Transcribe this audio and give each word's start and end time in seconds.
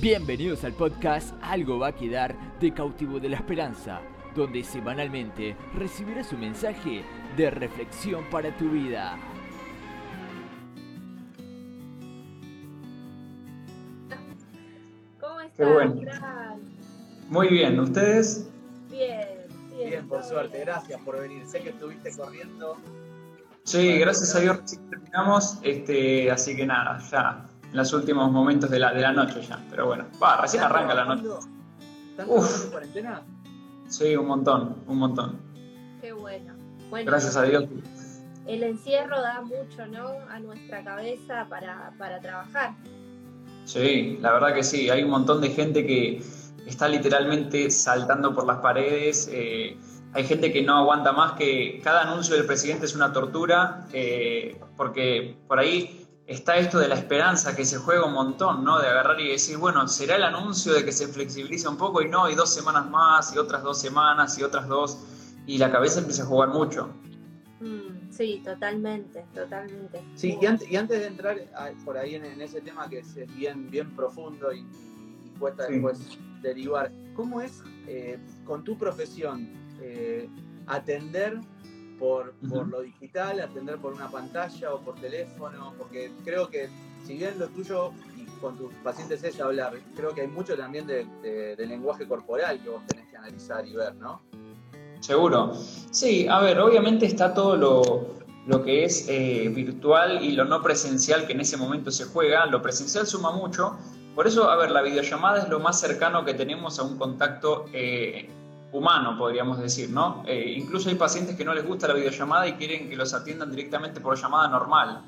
Bienvenidos 0.00 0.64
al 0.64 0.72
podcast 0.72 1.34
Algo 1.42 1.78
va 1.78 1.88
a 1.88 1.92
quedar 1.94 2.34
de 2.58 2.72
cautivo 2.72 3.20
de 3.20 3.28
la 3.28 3.36
esperanza, 3.36 4.00
donde 4.34 4.64
semanalmente 4.64 5.54
recibirás 5.74 6.32
un 6.32 6.40
mensaje 6.40 7.04
de 7.36 7.50
reflexión 7.50 8.24
para 8.30 8.56
tu 8.56 8.70
vida. 8.70 9.18
¿Cómo 15.20 15.40
estás? 15.42 15.54
Qué 15.58 15.64
bueno. 15.66 16.00
Muy 17.28 17.48
bien, 17.48 17.78
¿ustedes? 17.78 18.48
Bien, 18.88 19.28
bien. 19.68 19.90
Bien, 19.90 20.08
por 20.08 20.24
suerte, 20.24 20.56
bien. 20.56 20.68
gracias 20.68 20.98
por 21.02 21.20
venir. 21.20 21.44
Sé 21.46 21.60
que 21.60 21.68
estuviste 21.68 22.16
corriendo. 22.16 22.78
Sí, 23.64 23.98
gracias 23.98 24.34
a 24.34 24.40
Dios 24.40 24.62
recién 24.62 24.88
terminamos, 24.88 25.58
este, 25.62 26.30
así 26.30 26.56
que 26.56 26.64
nada, 26.64 26.98
ya 27.10 27.49
en 27.70 27.76
los 27.76 27.92
últimos 27.92 28.30
momentos 28.30 28.70
de 28.70 28.78
la, 28.78 28.92
de 28.92 29.00
la 29.00 29.12
noche 29.12 29.42
ya, 29.48 29.58
pero 29.70 29.86
bueno, 29.86 30.06
va, 30.22 30.40
recién 30.40 30.62
¿Están 30.62 30.76
arranca 30.76 30.94
la 30.94 31.04
noche. 31.04 31.22
trabajando 32.16 32.64
en 32.64 32.70
cuarentena? 32.70 33.22
Sí, 33.88 34.16
un 34.16 34.26
montón, 34.26 34.76
un 34.86 34.98
montón. 34.98 35.38
Qué 36.00 36.12
bueno. 36.12 36.54
Bueno, 36.90 37.10
Gracias 37.10 37.36
a 37.36 37.42
Dios. 37.42 37.64
el 38.46 38.62
encierro 38.62 39.20
da 39.20 39.40
mucho, 39.42 39.86
¿no? 39.86 40.08
A 40.30 40.38
nuestra 40.40 40.82
cabeza 40.84 41.46
para, 41.48 41.92
para 41.98 42.20
trabajar. 42.20 42.72
Sí, 43.64 44.18
la 44.20 44.32
verdad 44.32 44.54
que 44.54 44.62
sí, 44.64 44.90
hay 44.90 45.04
un 45.04 45.10
montón 45.10 45.40
de 45.40 45.50
gente 45.50 45.86
que 45.86 46.22
está 46.66 46.88
literalmente 46.88 47.70
saltando 47.70 48.34
por 48.34 48.46
las 48.46 48.58
paredes. 48.58 49.28
eh, 49.32 49.76
hay 50.12 50.24
gente 50.24 50.52
que 50.52 50.62
no 50.62 50.76
aguanta 50.76 51.12
más, 51.12 51.32
que 51.34 51.80
cada 51.84 52.02
anuncio 52.10 52.34
del 52.34 52.44
presidente 52.44 52.86
es 52.86 52.96
una 52.96 53.12
tortura, 53.12 53.86
eh, 53.92 54.60
porque 54.76 55.36
por 55.46 55.60
ahí 55.60 56.08
está 56.30 56.56
esto 56.56 56.78
de 56.78 56.86
la 56.88 56.94
esperanza 56.94 57.56
que 57.56 57.64
se 57.64 57.78
juega 57.78 58.06
un 58.06 58.12
montón, 58.12 58.64
¿no? 58.64 58.78
De 58.80 58.86
agarrar 58.86 59.20
y 59.20 59.28
decir, 59.28 59.56
bueno, 59.58 59.86
será 59.88 60.14
el 60.16 60.22
anuncio 60.22 60.72
de 60.72 60.84
que 60.84 60.92
se 60.92 61.08
flexibiliza 61.08 61.68
un 61.68 61.76
poco 61.76 62.02
y 62.02 62.08
no, 62.08 62.30
y 62.30 62.34
dos 62.36 62.50
semanas 62.54 62.88
más, 62.88 63.34
y 63.34 63.38
otras 63.38 63.62
dos 63.64 63.80
semanas, 63.80 64.38
y 64.38 64.44
otras 64.44 64.68
dos, 64.68 64.98
y 65.46 65.58
la 65.58 65.72
cabeza 65.72 65.98
empieza 65.98 66.22
a 66.22 66.26
jugar 66.26 66.50
mucho. 66.50 66.94
Mm, 67.58 68.10
sí, 68.12 68.40
totalmente, 68.44 69.26
totalmente. 69.34 70.02
Sí, 70.14 70.38
y 70.40 70.46
antes, 70.46 70.70
y 70.70 70.76
antes 70.76 71.00
de 71.00 71.06
entrar 71.08 71.36
a- 71.56 71.70
por 71.84 71.98
ahí 71.98 72.14
en, 72.14 72.24
en 72.24 72.40
ese 72.40 72.60
tema 72.60 72.88
que 72.88 73.00
es, 73.00 73.16
es 73.16 73.34
bien, 73.34 73.68
bien 73.68 73.90
profundo 73.96 74.52
y, 74.52 74.60
y 74.60 75.38
cuesta 75.38 75.66
Sí. 75.66 75.72
después 75.74 75.98
derivar, 76.42 76.92
¿cómo 77.14 77.40
es 77.40 77.60
eh, 77.88 78.18
con 78.44 78.62
tu 78.62 78.78
profesión 78.78 79.48
eh, 79.80 80.28
atender 80.68 81.40
por, 82.00 82.32
por 82.48 82.66
lo 82.66 82.80
digital, 82.80 83.38
atender 83.40 83.76
por 83.78 83.92
una 83.92 84.10
pantalla 84.10 84.74
o 84.74 84.80
por 84.80 84.94
teléfono? 84.96 85.72
Porque 85.78 86.10
creo 86.24 86.48
que 86.48 86.68
si 87.06 87.14
bien 87.14 87.38
lo 87.38 87.46
tuyo 87.48 87.92
y 88.16 88.24
con 88.40 88.56
tus 88.56 88.72
pacientes 88.82 89.22
es 89.22 89.38
hablar, 89.40 89.74
creo 89.94 90.12
que 90.14 90.22
hay 90.22 90.28
mucho 90.28 90.56
también 90.56 90.86
de, 90.86 91.06
de- 91.22 91.54
de 91.56 91.66
lenguaje 91.66 92.08
corporal 92.08 92.60
que 92.62 92.68
vos 92.70 92.82
tenés 92.86 93.06
que 93.08 93.16
analizar 93.16 93.66
y 93.66 93.74
ver, 93.74 93.94
¿no? 93.96 94.22
Seguro. 95.00 95.52
Sí, 95.90 96.26
a 96.28 96.40
ver, 96.40 96.58
obviamente 96.60 97.06
está 97.06 97.32
todo 97.32 97.56
lo, 97.56 98.14
lo 98.46 98.62
que 98.62 98.84
es 98.84 99.06
eh, 99.08 99.48
virtual 99.54 100.22
y 100.24 100.32
lo 100.32 100.44
no 100.44 100.62
presencial 100.62 101.26
que 101.26 101.32
en 101.34 101.40
ese 101.40 101.56
momento 101.56 101.90
se 101.90 102.04
juega. 102.04 102.44
Lo 102.46 102.60
presencial 102.60 103.06
suma 103.06 103.30
mucho. 103.32 103.78
Por 104.14 104.26
eso, 104.26 104.50
a 104.50 104.56
ver, 104.56 104.70
la 104.70 104.82
videollamada 104.82 105.42
es 105.42 105.48
lo 105.48 105.58
más 105.60 105.80
cercano 105.80 106.24
que 106.24 106.34
tenemos 106.34 106.78
a 106.78 106.82
un 106.82 106.98
contacto 106.98 107.64
eh, 107.72 108.28
humano, 108.72 109.16
podríamos 109.18 109.58
decir, 109.58 109.90
¿no? 109.90 110.22
Eh, 110.26 110.54
incluso 110.56 110.88
hay 110.88 110.94
pacientes 110.94 111.36
que 111.36 111.44
no 111.44 111.54
les 111.54 111.66
gusta 111.66 111.88
la 111.88 111.94
videollamada 111.94 112.46
y 112.46 112.52
quieren 112.54 112.88
que 112.88 112.96
los 112.96 113.12
atiendan 113.14 113.50
directamente 113.50 114.00
por 114.00 114.16
llamada 114.16 114.48
normal. 114.48 115.02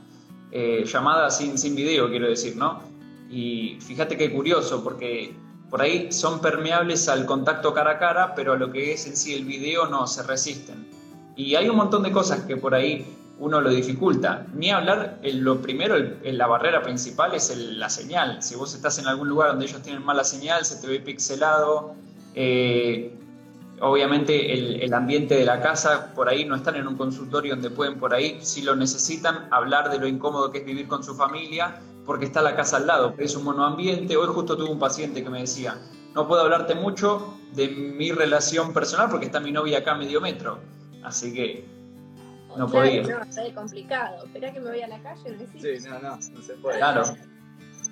Eh, 0.50 0.84
llamada 0.84 1.30
sin, 1.30 1.56
sin 1.56 1.74
video, 1.74 2.10
quiero 2.10 2.28
decir, 2.28 2.56
¿no? 2.56 2.82
Y 3.30 3.78
fíjate 3.80 4.16
qué 4.16 4.32
curioso, 4.32 4.82
porque 4.84 5.34
por 5.70 5.80
ahí 5.80 6.12
son 6.12 6.40
permeables 6.40 7.08
al 7.08 7.24
contacto 7.24 7.72
cara 7.72 7.92
a 7.92 7.98
cara, 7.98 8.34
pero 8.34 8.52
a 8.52 8.56
lo 8.56 8.70
que 8.70 8.92
es 8.92 9.06
en 9.06 9.16
sí 9.16 9.34
el 9.34 9.44
video 9.44 9.86
no, 9.86 10.06
se 10.06 10.22
resisten. 10.24 10.86
Y 11.36 11.54
hay 11.54 11.68
un 11.68 11.76
montón 11.76 12.02
de 12.02 12.12
cosas 12.12 12.40
que 12.40 12.58
por 12.58 12.74
ahí 12.74 13.06
uno 13.38 13.60
lo 13.60 13.70
dificulta. 13.70 14.46
Ni 14.54 14.70
hablar, 14.70 15.18
lo 15.22 15.62
primero, 15.62 15.96
la 16.22 16.46
barrera 16.46 16.82
principal 16.82 17.34
es 17.34 17.56
la 17.56 17.88
señal. 17.88 18.42
Si 18.42 18.54
vos 18.54 18.74
estás 18.74 18.98
en 18.98 19.06
algún 19.06 19.28
lugar 19.28 19.48
donde 19.48 19.64
ellos 19.64 19.80
tienen 19.80 20.04
mala 20.04 20.24
señal, 20.24 20.66
se 20.66 20.76
te 20.76 20.86
ve 20.86 21.00
pixelado. 21.00 21.94
eh, 22.34 23.18
obviamente 23.82 24.52
el, 24.52 24.80
el 24.80 24.94
ambiente 24.94 25.34
de 25.34 25.44
la 25.44 25.60
casa, 25.60 26.14
por 26.14 26.28
ahí 26.28 26.44
no 26.44 26.54
están 26.54 26.76
en 26.76 26.86
un 26.86 26.96
consultorio 26.96 27.54
donde 27.54 27.70
pueden 27.70 27.98
por 27.98 28.14
ahí, 28.14 28.38
si 28.40 28.62
lo 28.62 28.76
necesitan, 28.76 29.48
hablar 29.50 29.90
de 29.90 29.98
lo 29.98 30.06
incómodo 30.06 30.50
que 30.52 30.58
es 30.58 30.64
vivir 30.64 30.86
con 30.86 31.02
su 31.02 31.14
familia, 31.14 31.80
porque 32.06 32.24
está 32.26 32.42
la 32.42 32.54
casa 32.54 32.76
al 32.78 32.86
lado, 32.86 33.14
es 33.18 33.34
un 33.36 33.44
monoambiente. 33.44 34.16
Hoy 34.16 34.28
justo 34.28 34.56
tuve 34.56 34.70
un 34.70 34.78
paciente 34.78 35.22
que 35.22 35.30
me 35.30 35.40
decía, 35.40 35.76
no 36.14 36.28
puedo 36.28 36.42
hablarte 36.42 36.74
mucho 36.74 37.36
de 37.54 37.68
mi 37.68 38.12
relación 38.12 38.72
personal 38.72 39.08
porque 39.10 39.26
está 39.26 39.40
mi 39.40 39.52
novia 39.52 39.78
acá 39.78 39.92
a 39.92 39.96
medio 39.96 40.20
metro. 40.20 40.58
Así 41.02 41.32
que 41.34 41.64
no 42.56 42.68
Claro, 42.68 42.70
podía. 42.70 43.02
No, 43.02 43.22
está 43.22 43.54
complicado. 43.54 44.24
Espera 44.26 44.52
que 44.52 44.60
me 44.60 44.70
voy 44.70 44.82
a 44.82 44.88
la 44.88 45.02
calle. 45.02 45.36
Sí, 45.58 45.88
no, 45.88 45.98
no, 46.00 46.16
no 46.16 46.42
se 46.42 46.54
puede. 46.54 46.78
Claro. 46.78 47.02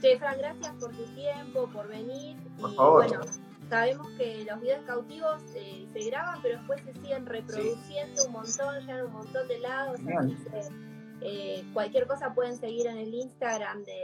Che, 0.01 0.19
Fran, 0.19 0.39
gracias 0.39 0.73
por 0.81 0.91
tu 0.93 1.03
tiempo, 1.15 1.69
por 1.73 1.89
venir. 1.89 2.37
Por 2.61 2.71
y 2.71 2.75
favor. 2.75 3.07
bueno, 3.09 3.25
sabemos 3.71 4.07
que 4.19 4.45
los 4.45 4.61
videos 4.61 4.85
cautivos 4.85 5.43
eh, 5.55 5.89
se 5.93 6.01
graban, 6.11 6.43
pero 6.43 6.59
después 6.59 6.83
se 6.85 6.93
siguen 7.01 7.25
reproduciendo 7.25 8.25
un 8.27 8.33
montón, 8.33 8.87
ya 8.87 8.99
en 8.99 9.07
un 9.07 9.13
montón 9.13 9.49
de 9.49 9.59
lados. 9.61 9.97
Genial. 9.99 10.37
Así 10.37 10.51
que 10.51 10.61
eh, 11.23 11.65
cualquier 11.73 12.07
cosa 12.07 12.35
pueden 12.35 12.59
seguir 12.59 12.87
en 12.87 12.99
el 12.99 13.15
Instagram 13.15 13.85
de, 13.85 13.95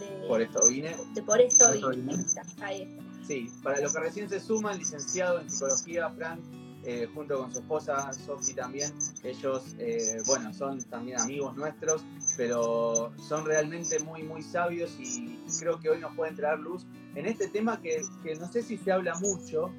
de, 0.00 0.28
Por 0.28 0.40
esto 0.40 0.60
vine. 0.68 0.96
de 1.14 1.22
Por 1.22 1.40
esto 1.40 1.66
Por 1.66 1.74
esto 1.74 1.90
vine. 1.90 2.16
vine. 2.16 2.24
Ahí 2.62 2.82
está. 2.82 3.02
Sí, 3.26 3.50
para 3.62 3.80
los 3.80 3.92
que 3.92 4.00
recién 4.00 4.28
se 4.28 4.38
suman, 4.38 4.78
licenciado 4.78 5.40
en 5.40 5.50
psicología, 5.50 6.08
Fran, 6.10 6.40
eh, 6.84 7.08
junto 7.12 7.38
con 7.38 7.52
su 7.52 7.58
esposa, 7.58 8.12
Sofi 8.12 8.54
también. 8.54 8.92
Ellos, 9.24 9.74
eh, 9.78 10.22
bueno, 10.26 10.54
son 10.54 10.80
también 10.84 11.18
amigos 11.20 11.56
nuestros, 11.56 12.02
pero 12.36 13.12
son 13.28 13.44
realmente 13.44 13.98
muy, 14.00 14.22
muy 14.22 14.42
sabios 14.42 14.90
y 14.98 15.38
creo 15.58 15.78
que 15.80 15.90
hoy 15.90 15.98
nos 15.98 16.14
pueden 16.14 16.36
traer 16.36 16.58
luz 16.58 16.84
en 17.14 17.26
este 17.26 17.48
tema 17.48 17.80
que, 17.80 18.02
que 18.22 18.34
no 18.36 18.50
sé 18.50 18.62
si 18.62 18.76
se 18.76 18.92
habla 18.92 19.14
mucho, 19.16 19.70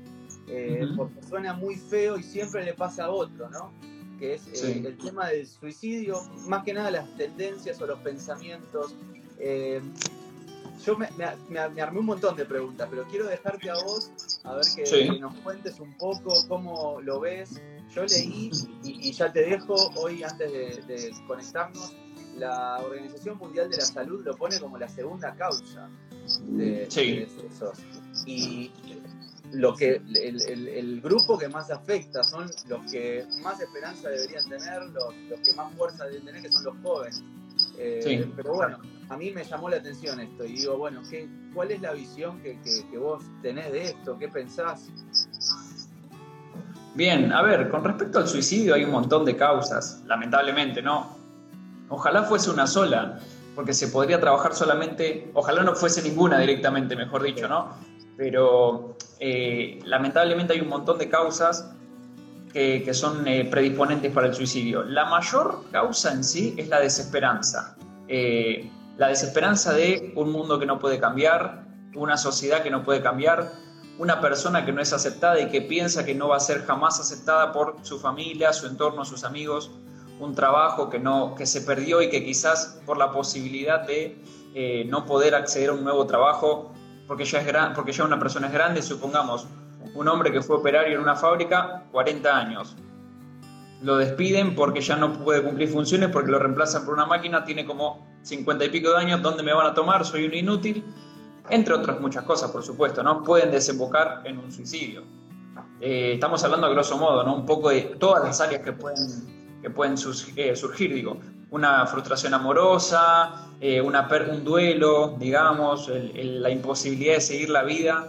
eh, 0.48 0.88
porque 0.96 1.22
suena 1.28 1.54
muy 1.54 1.76
feo 1.76 2.18
y 2.18 2.24
siempre 2.24 2.64
le 2.64 2.74
pasa 2.74 3.06
a 3.06 3.10
otro, 3.12 3.50
¿no? 3.50 3.72
Que 4.20 4.34
es 4.36 4.48
eh, 4.48 4.56
Sí. 4.56 4.84
el 4.86 4.98
tema 4.98 5.28
del 5.30 5.46
suicidio, 5.46 6.22
más 6.48 6.64
que 6.64 6.74
nada 6.74 6.90
las 6.90 7.16
tendencias 7.18 7.80
o 7.82 7.86
los 7.86 8.00
pensamientos. 8.00 8.96
Eh, 9.40 9.82
yo 10.84 10.98
me, 10.98 11.10
me- 11.18 11.36
me- 11.50 11.70
me 11.70 11.82
armé 11.82 12.00
un 12.00 12.06
montón 12.08 12.36
de 12.36 12.46
preguntas, 12.46 12.88
pero 12.90 13.04
quiero 13.08 13.28
dejarte 13.28 13.70
a 13.70 13.76
vos 13.76 14.12
a 14.44 14.54
ver 14.56 14.66
que, 14.76 14.86
Sí. 14.86 15.10
que 15.10 15.20
nos 15.20 15.36
cuentes 15.40 15.80
un 15.80 15.96
poco 15.98 16.34
cómo 16.48 17.00
lo 17.02 17.20
ves. 17.20 17.62
Yo 17.94 18.04
leí 18.06 18.50
y, 18.84 19.10
y 19.10 19.12
ya 19.12 19.32
te 19.32 19.42
dejo 19.42 19.76
hoy 19.96 20.24
antes 20.24 20.52
de, 20.52 20.82
de 20.94 21.12
conectarnos. 21.28 21.96
La 22.38 22.78
Organización 22.80 23.38
Mundial 23.38 23.70
de 23.70 23.78
la 23.78 23.86
Salud 23.86 24.24
lo 24.24 24.36
pone 24.36 24.60
como 24.60 24.78
la 24.78 24.88
segunda 24.88 25.34
causa 25.36 25.90
de, 26.48 26.86
Sí. 26.90 27.12
de 27.12 27.20
decesos. 27.26 27.80
Y 28.26 28.72
lo 29.54 29.74
que 29.76 29.96
el, 29.96 30.42
el- 30.42 30.68
el 30.68 31.02
grupo 31.02 31.38
que 31.38 31.48
más 31.48 31.72
afecta 31.72 32.24
son 32.24 32.50
los 32.68 32.92
que 32.92 33.26
más 33.42 33.60
esperanza 33.62 34.10
deberían 34.10 34.44
tener, 34.50 34.84
los, 34.90 35.16
los 35.30 35.40
que 35.40 35.54
más 35.54 35.74
fuerza 35.76 36.06
deben 36.06 36.26
tener, 36.26 36.42
que 36.42 36.52
son 36.52 36.64
los 36.66 36.76
jóvenes. 36.84 37.24
Eh, 37.78 38.02
Sí. 38.04 38.32
Pero 38.36 38.54
bueno, 38.54 38.78
a 39.10 39.18
mí 39.18 39.32
me 39.32 39.44
llamó 39.44 39.70
la 39.70 39.78
atención 39.78 40.20
esto 40.20 40.44
y 40.46 40.54
digo, 40.58 40.78
bueno, 40.78 41.02
¿qué, 41.10 41.28
¿cuál 41.56 41.72
es 41.72 41.82
la 41.82 41.94
visión 41.94 42.40
que, 42.42 42.60
que- 42.62 42.86
que 42.92 42.98
vos 42.98 43.24
tenés 43.42 43.72
de 43.72 43.86
esto? 43.86 44.18
¿Qué 44.20 44.28
pensás? 44.28 44.90
Bien, 46.94 47.32
a 47.32 47.42
ver, 47.44 47.70
con 47.70 47.84
respecto 47.84 48.20
al 48.20 48.28
suicidio 48.28 48.74
hay 48.76 48.84
un 48.84 48.92
montón 48.92 49.24
de 49.24 49.36
causas, 49.36 50.04
lamentablemente, 50.08 50.82
¿no? 50.82 51.17
Ojalá 51.90 52.24
fuese 52.24 52.50
una 52.50 52.68
sola, 52.68 53.20
porque 53.56 53.74
se 53.74 53.88
podría 53.88 54.20
trabajar 54.20 54.54
solamente, 54.54 55.32
ojalá 55.34 55.64
no 55.64 55.74
fuese 55.76 56.02
ninguna 56.02 56.40
directamente, 56.40 56.96
mejor 56.96 57.24
dicho, 57.24 57.48
¿no? 57.48 57.76
Pero 58.18 58.98
eh, 59.20 59.80
lamentablemente 59.86 60.54
hay 60.54 60.62
un 60.62 60.70
montón 60.70 60.98
de 60.98 61.10
causas 61.10 61.72
que, 62.54 62.94
son 62.94 63.28
eh, 63.28 63.46
predisponentes 63.46 64.12
para 64.12 64.28
el 64.28 64.34
suicidio. 64.34 64.84
La 64.84 65.06
mayor 65.06 65.64
causa 65.72 66.12
en 66.12 66.24
sí 66.24 66.56
es 66.58 66.68
la 66.70 66.80
desesperanza. 66.80 67.78
Eh, 68.08 68.72
la 68.98 69.10
desesperanza 69.10 69.74
de 69.74 70.12
un 70.16 70.32
mundo 70.32 70.58
que 70.58 70.66
no 70.66 70.80
puede 70.80 71.00
cambiar, 71.00 71.66
una 71.96 72.18
sociedad 72.18 72.64
que 72.64 72.72
no 72.72 72.84
puede 72.84 73.02
cambiar, 73.02 73.52
una 74.00 74.22
persona 74.22 74.66
que 74.66 74.72
no 74.72 74.82
es 74.82 74.94
aceptada 74.94 75.40
y 75.40 75.50
que 75.50 75.62
piensa 75.62 76.06
que 76.06 76.16
no 76.16 76.30
va 76.30 76.38
a 76.38 76.40
ser 76.40 76.66
jamás 76.66 77.00
aceptada 77.00 77.52
por 77.52 77.78
su 77.84 78.00
familia, 78.00 78.54
su 78.54 78.68
entorno, 78.68 79.06
sus 79.06 79.24
amigos, 79.24 79.72
un 80.20 80.34
trabajo 80.34 80.90
que, 80.90 81.00
no, 81.00 81.36
que 81.36 81.46
se 81.46 81.62
perdió 81.62 82.02
y 82.02 82.10
que 82.10 82.24
quizás 82.24 82.82
por 82.86 82.98
la 82.98 83.12
posibilidad 83.12 83.86
de 83.86 84.18
eh, 84.54 84.86
no 84.90 85.06
poder 85.06 85.36
acceder 85.36 85.70
a 85.70 85.74
un 85.74 85.84
nuevo 85.84 86.06
trabajo, 86.08 86.72
porque 87.08 87.26
ya, 87.26 87.40
es 87.40 87.46
gran, 87.46 87.74
porque 87.74 87.92
ya 87.92 88.04
una 88.04 88.20
persona 88.20 88.48
es 88.48 88.54
grande, 88.54 88.82
supongamos, 88.82 89.48
un 89.94 90.08
hombre 90.08 90.32
que 90.32 90.42
fue 90.42 90.58
operario 90.58 90.96
en 90.96 91.02
una 91.02 91.16
fábrica, 91.16 91.86
40 91.92 92.38
años. 92.38 92.76
Lo 93.82 93.98
despiden 93.98 94.56
porque 94.56 94.82
ya 94.82 94.96
no 94.96 95.14
puede 95.14 95.44
cumplir 95.44 95.70
funciones, 95.70 96.10
porque 96.10 96.32
lo 96.32 96.40
reemplazan 96.40 96.86
por 96.86 96.96
una 96.96 97.06
máquina, 97.06 97.46
tiene 97.46 97.66
como 97.66 98.08
50 98.24 98.66
y 98.66 98.70
pico 98.70 98.90
de 98.90 98.98
años, 98.98 99.22
¿dónde 99.22 99.44
me 99.44 99.54
van 99.54 99.68
a 99.68 99.74
tomar? 99.74 100.06
Soy 100.06 100.26
un 100.26 100.34
inútil. 100.34 100.84
entre 101.50 101.76
otras 101.76 102.02
muchas 102.02 102.24
cosas, 102.24 102.52
por 102.52 102.64
supuesto, 102.64 103.02
¿no? 103.04 103.24
Pueden 103.24 103.52
desembocar 103.52 104.22
en 104.26 104.40
un 104.40 104.52
suicidio. 104.52 105.04
Eh, 105.80 106.14
estamos 106.16 106.44
hablando 106.44 106.68
a 106.68 106.72
grosso 106.72 106.98
modo, 106.98 107.24
¿no? 107.24 107.36
Un 107.36 107.46
poco 107.46 107.70
de 107.70 107.82
todas 108.00 108.24
las 108.24 108.42
áreas 108.42 108.64
que 108.64 108.74
pueden, 108.74 109.37
que 109.68 109.74
pueden 109.74 109.96
eh, 110.36 110.56
surgir, 110.56 110.94
digo. 110.94 111.20
Una 111.50 111.86
frustración 111.86 112.34
amorosa, 112.34 113.48
eh, 113.62 113.82
una, 113.82 114.08
un 114.32 114.44
duelo, 114.44 115.16
digamos, 115.18 115.90
la 115.90 116.50
imposibilidad 116.50 117.16
de 117.16 117.22
seguir 117.22 117.50
la 117.50 117.64
vida 117.64 118.08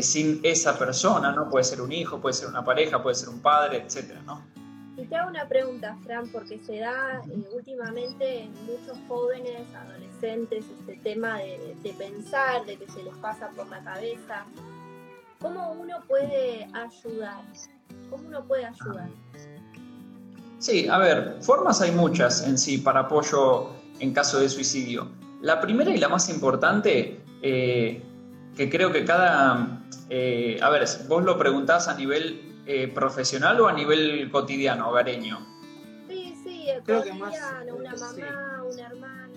sin 0.00 0.40
esa 0.42 0.78
persona, 0.78 1.32
¿no? 1.32 1.48
Puede 1.48 1.64
ser 1.64 1.80
un 1.80 1.92
hijo, 1.92 2.20
puede 2.20 2.34
ser 2.34 2.48
una 2.48 2.64
pareja, 2.64 3.02
puede 3.02 3.14
ser 3.14 3.28
un 3.28 3.40
padre, 3.40 3.82
etcétera, 3.86 4.20
¿no? 4.26 4.42
Y 4.96 5.04
te 5.04 5.16
hago 5.16 5.30
una 5.30 5.46
pregunta, 5.48 5.96
Fran, 6.04 6.28
porque 6.32 6.58
se 6.58 6.80
da 6.80 7.22
últimamente 7.54 8.42
en 8.42 8.52
muchos 8.66 8.98
jóvenes, 9.08 9.62
adolescentes, 9.74 10.64
este 10.80 10.96
tema 11.02 11.38
de, 11.38 11.76
de, 11.82 11.92
pensar, 11.94 12.66
de 12.66 12.76
que 12.76 12.90
se 12.90 13.02
les 13.02 13.14
pasa 13.16 13.48
por 13.56 13.68
la 13.68 13.82
cabeza 13.82 14.44
¿Cómo 15.40 15.72
uno 15.72 16.02
puede 16.06 16.68
ayudar? 16.74 17.42
¿Cómo 18.10 18.28
uno 18.28 18.44
puede 18.44 18.66
ayudar? 18.66 19.08
Sí, 20.60 20.86
a 20.88 20.98
ver, 20.98 21.38
formas 21.40 21.80
hay 21.80 21.90
muchas 21.90 22.46
en 22.46 22.58
sí 22.58 22.78
para 22.78 23.00
apoyo 23.00 23.70
en 23.98 24.12
caso 24.12 24.38
de 24.38 24.48
suicidio. 24.48 25.08
La 25.40 25.60
primera 25.60 25.90
y 25.90 25.96
la 25.96 26.08
más 26.08 26.28
importante, 26.28 27.22
eh, 27.42 28.02
que 28.54 28.70
creo 28.70 28.92
que 28.92 29.04
cada... 29.04 29.82
Eh, 30.10 30.60
a 30.62 30.68
ver, 30.68 30.86
vos 31.08 31.24
lo 31.24 31.38
preguntás 31.38 31.88
a 31.88 31.94
nivel 31.94 32.62
eh, 32.66 32.88
profesional 32.88 33.58
o 33.60 33.68
a 33.68 33.72
nivel 33.72 34.30
cotidiano, 34.30 34.90
hogareño. 34.90 35.38
Sí, 36.08 36.34
sí, 36.44 36.66
cotidiano, 36.86 37.76
una 37.76 37.96
mamá, 37.96 38.62
una 38.70 38.86
hermana 38.86 39.30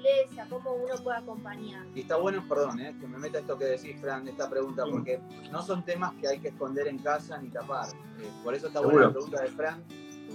iglesia, 0.00 0.46
cómo 0.48 0.72
uno 0.74 0.94
puede 1.02 1.18
acompañar. 1.18 1.86
Y 1.94 2.00
está 2.00 2.16
bueno, 2.16 2.44
perdón, 2.48 2.80
eh, 2.80 2.94
que 3.00 3.06
me 3.06 3.18
meta 3.18 3.38
esto 3.38 3.58
que 3.58 3.66
decís, 3.66 4.00
Fran, 4.00 4.26
esta 4.28 4.48
pregunta, 4.48 4.84
porque 4.90 5.20
no 5.50 5.62
son 5.62 5.84
temas 5.84 6.12
que 6.20 6.28
hay 6.28 6.38
que 6.40 6.48
esconder 6.48 6.88
en 6.88 6.98
casa 6.98 7.38
ni 7.38 7.48
tapar. 7.48 7.88
Eh, 8.18 8.30
por 8.42 8.54
eso 8.54 8.68
está 8.68 8.80
buena 8.80 9.02
la 9.02 9.10
pregunta 9.10 9.42
de 9.42 9.48
Fran. 9.48 9.84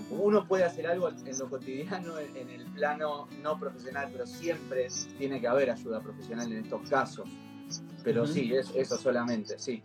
Uno 0.10 0.48
puede 0.48 0.63
hacer 0.63 0.88
algo 0.88 1.10
en 1.10 1.38
lo 1.38 1.50
cotidiano, 1.50 2.19
en 2.19 2.50
el 2.50 2.66
plano 2.74 3.28
no 3.42 3.60
profesional, 3.60 4.10
pero 4.12 4.25
siempre 4.28 4.88
tiene 5.18 5.42
que 5.42 5.48
haber 5.48 5.72
ayuda 5.72 6.02
profesional 6.02 6.52
en 6.52 6.63
estos 6.63 6.88
casos. 6.90 7.28
Pero 8.04 8.28
sí, 8.28 8.54
es, 8.54 8.72
eso 8.75 8.98
solamente, 8.98 9.57
sí. 9.57 9.81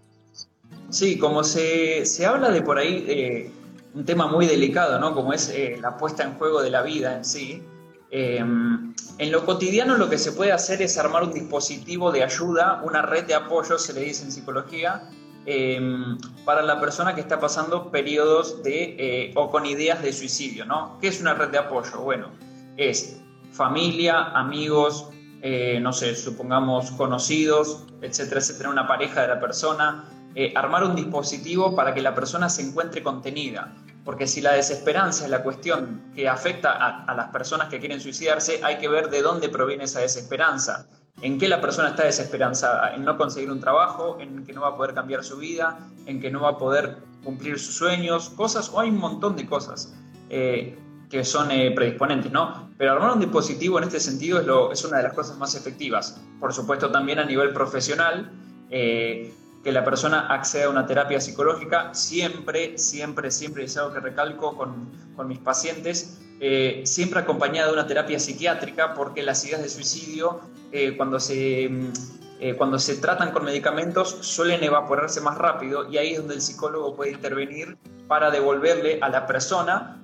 Sí, 0.91 1.19
como 1.19 1.43
se, 1.43 2.05
se 2.05 2.27
habla 2.27 2.51
de 2.51 2.63
por 2.63 2.79
ahí, 2.79 3.05
eh, 3.09 3.53
un 3.95 4.05
tema 4.05 4.27
muy 4.27 4.47
delicado, 4.47 4.99
¿no? 5.01 5.15
Como 5.15 5.33
es 5.33 5.53
la 5.81 5.97
puesta 5.97 6.23
en 6.25 6.35
juego 6.35 6.63
de 6.63 6.71
la 6.71 6.83
vida 6.83 7.17
en 7.17 7.25
sí. 7.25 7.63
Em, 8.11 8.93
en 9.19 9.33
lo 9.33 9.47
cotidiano 9.47 9.97
lo 9.97 10.11
que 10.11 10.19
se 10.19 10.33
puede 10.33 10.51
hacer 10.53 10.83
es 10.83 10.99
armar 10.99 11.23
un 11.23 11.33
dispositivo 11.33 12.11
de 12.11 12.25
ayuda, 12.25 12.83
una 12.85 13.03
red 13.03 13.25
de 13.25 13.35
apoyo, 13.35 13.79
se 13.79 13.93
le 13.93 14.01
dice 14.01 14.25
en 14.25 14.33
psicología, 14.33 15.09
em, 15.47 16.19
para 16.45 16.63
la 16.63 16.81
persona 16.81 17.15
que 17.15 17.21
está 17.21 17.41
pasando 17.41 17.91
periodos 17.91 18.63
de, 18.63 18.97
eh, 18.99 19.33
o 19.37 19.51
con 19.51 19.67
ideas 19.67 20.03
de 20.03 20.13
suicidio. 20.13 20.65
¿no? 20.65 20.99
¿Qué 21.01 21.09
es 21.09 21.21
una 21.21 21.35
red 21.35 21.49
de 21.49 21.59
apoyo? 21.59 22.01
Bueno, 22.01 22.29
es 22.77 23.21
familia, 23.53 24.31
amigos, 24.33 25.11
eh, 25.43 25.79
no 25.81 25.93
sé, 25.93 26.15
supongamos 26.15 26.91
conocidos, 26.93 27.85
etcétera, 28.03 28.41
etcétera, 28.41 28.71
una 28.71 28.87
pareja 28.87 29.23
de 29.23 29.29
la 29.29 29.41
persona, 29.41 30.05
eh, 30.35 30.53
armar 30.55 30.85
un 30.85 30.95
dispositivo 30.95 31.75
para 31.75 31.95
que 31.95 32.03
la 32.03 32.15
persona 32.15 32.49
se 32.49 32.63
encuentre 32.63 33.03
contenida. 33.03 33.75
Porque 34.05 34.27
si 34.27 34.41
la 34.41 34.53
desesperanza 34.53 35.25
es 35.25 35.31
la 35.31 35.43
cuestión 35.43 36.13
que 36.15 36.29
afecta 36.29 36.73
a, 36.73 37.15
las 37.15 37.29
personas 37.29 37.69
que 37.69 37.79
quieren 37.81 38.01
suicidarse, 38.01 38.61
hay 38.63 38.79
que 38.79 38.89
ver 38.89 39.11
de 39.11 39.23
dónde 39.23 39.49
proviene 39.49 39.85
esa 39.85 40.01
desesperanza. 40.01 40.87
¿En 41.23 41.39
qué 41.39 41.49
la 41.49 41.61
persona 41.61 41.91
está 41.91 42.05
desesperanzada? 42.05 42.95
En 42.95 43.05
no 43.05 43.17
conseguir 43.19 43.51
un 43.51 43.61
trabajo, 43.61 44.17
en 44.21 44.45
que 44.45 44.53
no 44.53 44.63
va 44.63 44.69
a 44.69 44.77
poder 44.77 44.95
cambiar 44.95 45.23
su 45.23 45.37
vida, 45.37 45.79
en 46.07 46.21
que 46.21 46.31
no 46.31 46.41
va 46.41 46.51
a 46.51 46.59
poder 46.59 46.97
cumplir 47.23 47.59
sus 47.59 47.75
sueños, 47.77 48.31
cosas, 48.31 48.71
o 48.73 48.81
hay 48.81 48.89
un 48.89 48.99
montón 48.99 49.37
de 49.37 49.47
cosas 49.47 49.95
eh, 50.31 50.79
que 51.11 51.25
son 51.25 51.51
eh, 51.51 51.73
predisponentes, 51.73 52.33
¿no? 52.33 52.71
Pero 52.79 52.93
armar 52.93 53.13
un 53.13 53.21
dispositivo 53.21 53.79
en 53.79 53.85
este 53.85 54.01
sentido 54.01 54.71
es, 54.73 54.85
una 54.85 54.99
de 54.99 55.03
las 55.03 55.13
cosas 55.13 55.37
más 55.37 55.55
efectivas. 55.55 56.21
Por 56.39 56.55
supuesto, 56.55 56.91
también 56.91 57.19
a 57.19 57.25
nivel 57.25 57.53
profesional, 57.53 58.31
eh, 58.71 59.35
que 59.63 59.73
la 59.73 59.85
persona 59.85 60.29
acceda 60.29 60.67
a 60.67 60.71
una 60.71 60.87
terapia 60.87 61.21
psicológica, 61.21 61.93
siempre, 61.93 62.79
siempre, 62.79 63.31
siempre, 63.31 63.65
es 63.65 63.77
algo 63.77 63.93
que 63.93 64.01
recalco 64.01 64.57
con 64.57 65.29
mis 65.29 65.39
pacientes, 65.39 66.19
eh, 66.43 66.81
siempre 66.87 67.21
acompañada 67.21 67.69
de 67.69 67.75
una 67.75 67.87
terapia 67.87 68.19
psiquiátrica, 68.19 68.95
porque 68.95 69.23
las 69.23 69.45
ideas 69.45 69.63
de 69.63 69.69
suicidio, 69.69 70.41
eh, 70.73 70.97
cuando, 70.97 71.21
se, 71.21 71.69
mm, 71.69 71.93
eh, 72.41 72.55
cuando 72.55 72.79
se 72.79 72.97
tratan 72.97 73.31
con 73.31 73.45
medicamentos, 73.45 74.17
suelen 74.23 74.65
evaporarse 74.65 75.21
más 75.21 75.37
rápido 75.37 75.91
y 75.91 75.99
ahí 75.99 76.13
es 76.13 76.19
donde 76.19 76.35
el 76.35 76.41
psicólogo 76.41 76.97
puede 76.97 77.13
intervenir 77.13 77.77
para 78.09 78.31
devolverle 78.31 78.99
a 79.03 79.11
la 79.11 79.27
persona 79.27 79.97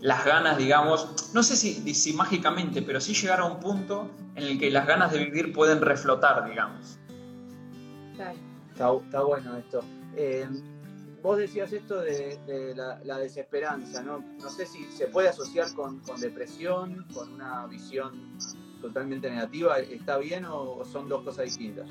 las 0.00 0.24
ganas, 0.24 0.56
digamos, 0.56 1.30
no 1.34 1.42
sé 1.42 1.56
si, 1.56 1.74
si 1.92 2.14
mágicamente, 2.14 2.80
pero 2.80 2.98
sí 2.98 3.12
llegar 3.12 3.40
a 3.40 3.44
un 3.44 3.60
punto 3.60 4.08
en 4.36 4.44
el 4.44 4.58
que 4.58 4.70
las 4.70 4.86
ganas 4.86 5.12
de 5.12 5.18
vivir 5.18 5.52
pueden 5.52 5.82
reflotar, 5.82 6.48
digamos. 6.48 6.98
Claro. 8.14 8.38
Está, 9.04 9.20
bueno 9.20 9.58
esto. 9.58 9.84
Eh, 11.24 11.26
vos 11.26 11.38
decías 11.38 11.72
esto 11.72 12.00
de, 12.02 12.74
la, 13.04 13.18
desesperanza, 13.18 14.02
¿no? 14.02 14.22
No 14.42 14.50
sé 14.50 14.66
si 14.66 14.84
se 14.84 15.06
puede 15.06 15.28
asociar 15.28 15.72
con, 15.74 16.02
depresión, 16.20 17.06
con 17.14 17.32
una 17.32 17.66
visión 17.66 18.36
totalmente 18.82 19.30
negativa. 19.30 19.78
¿Está 19.78 20.18
bien 20.18 20.44
o, 20.44 20.84
son 20.84 21.08
dos 21.08 21.22
cosas 21.22 21.46
distintas? 21.46 21.86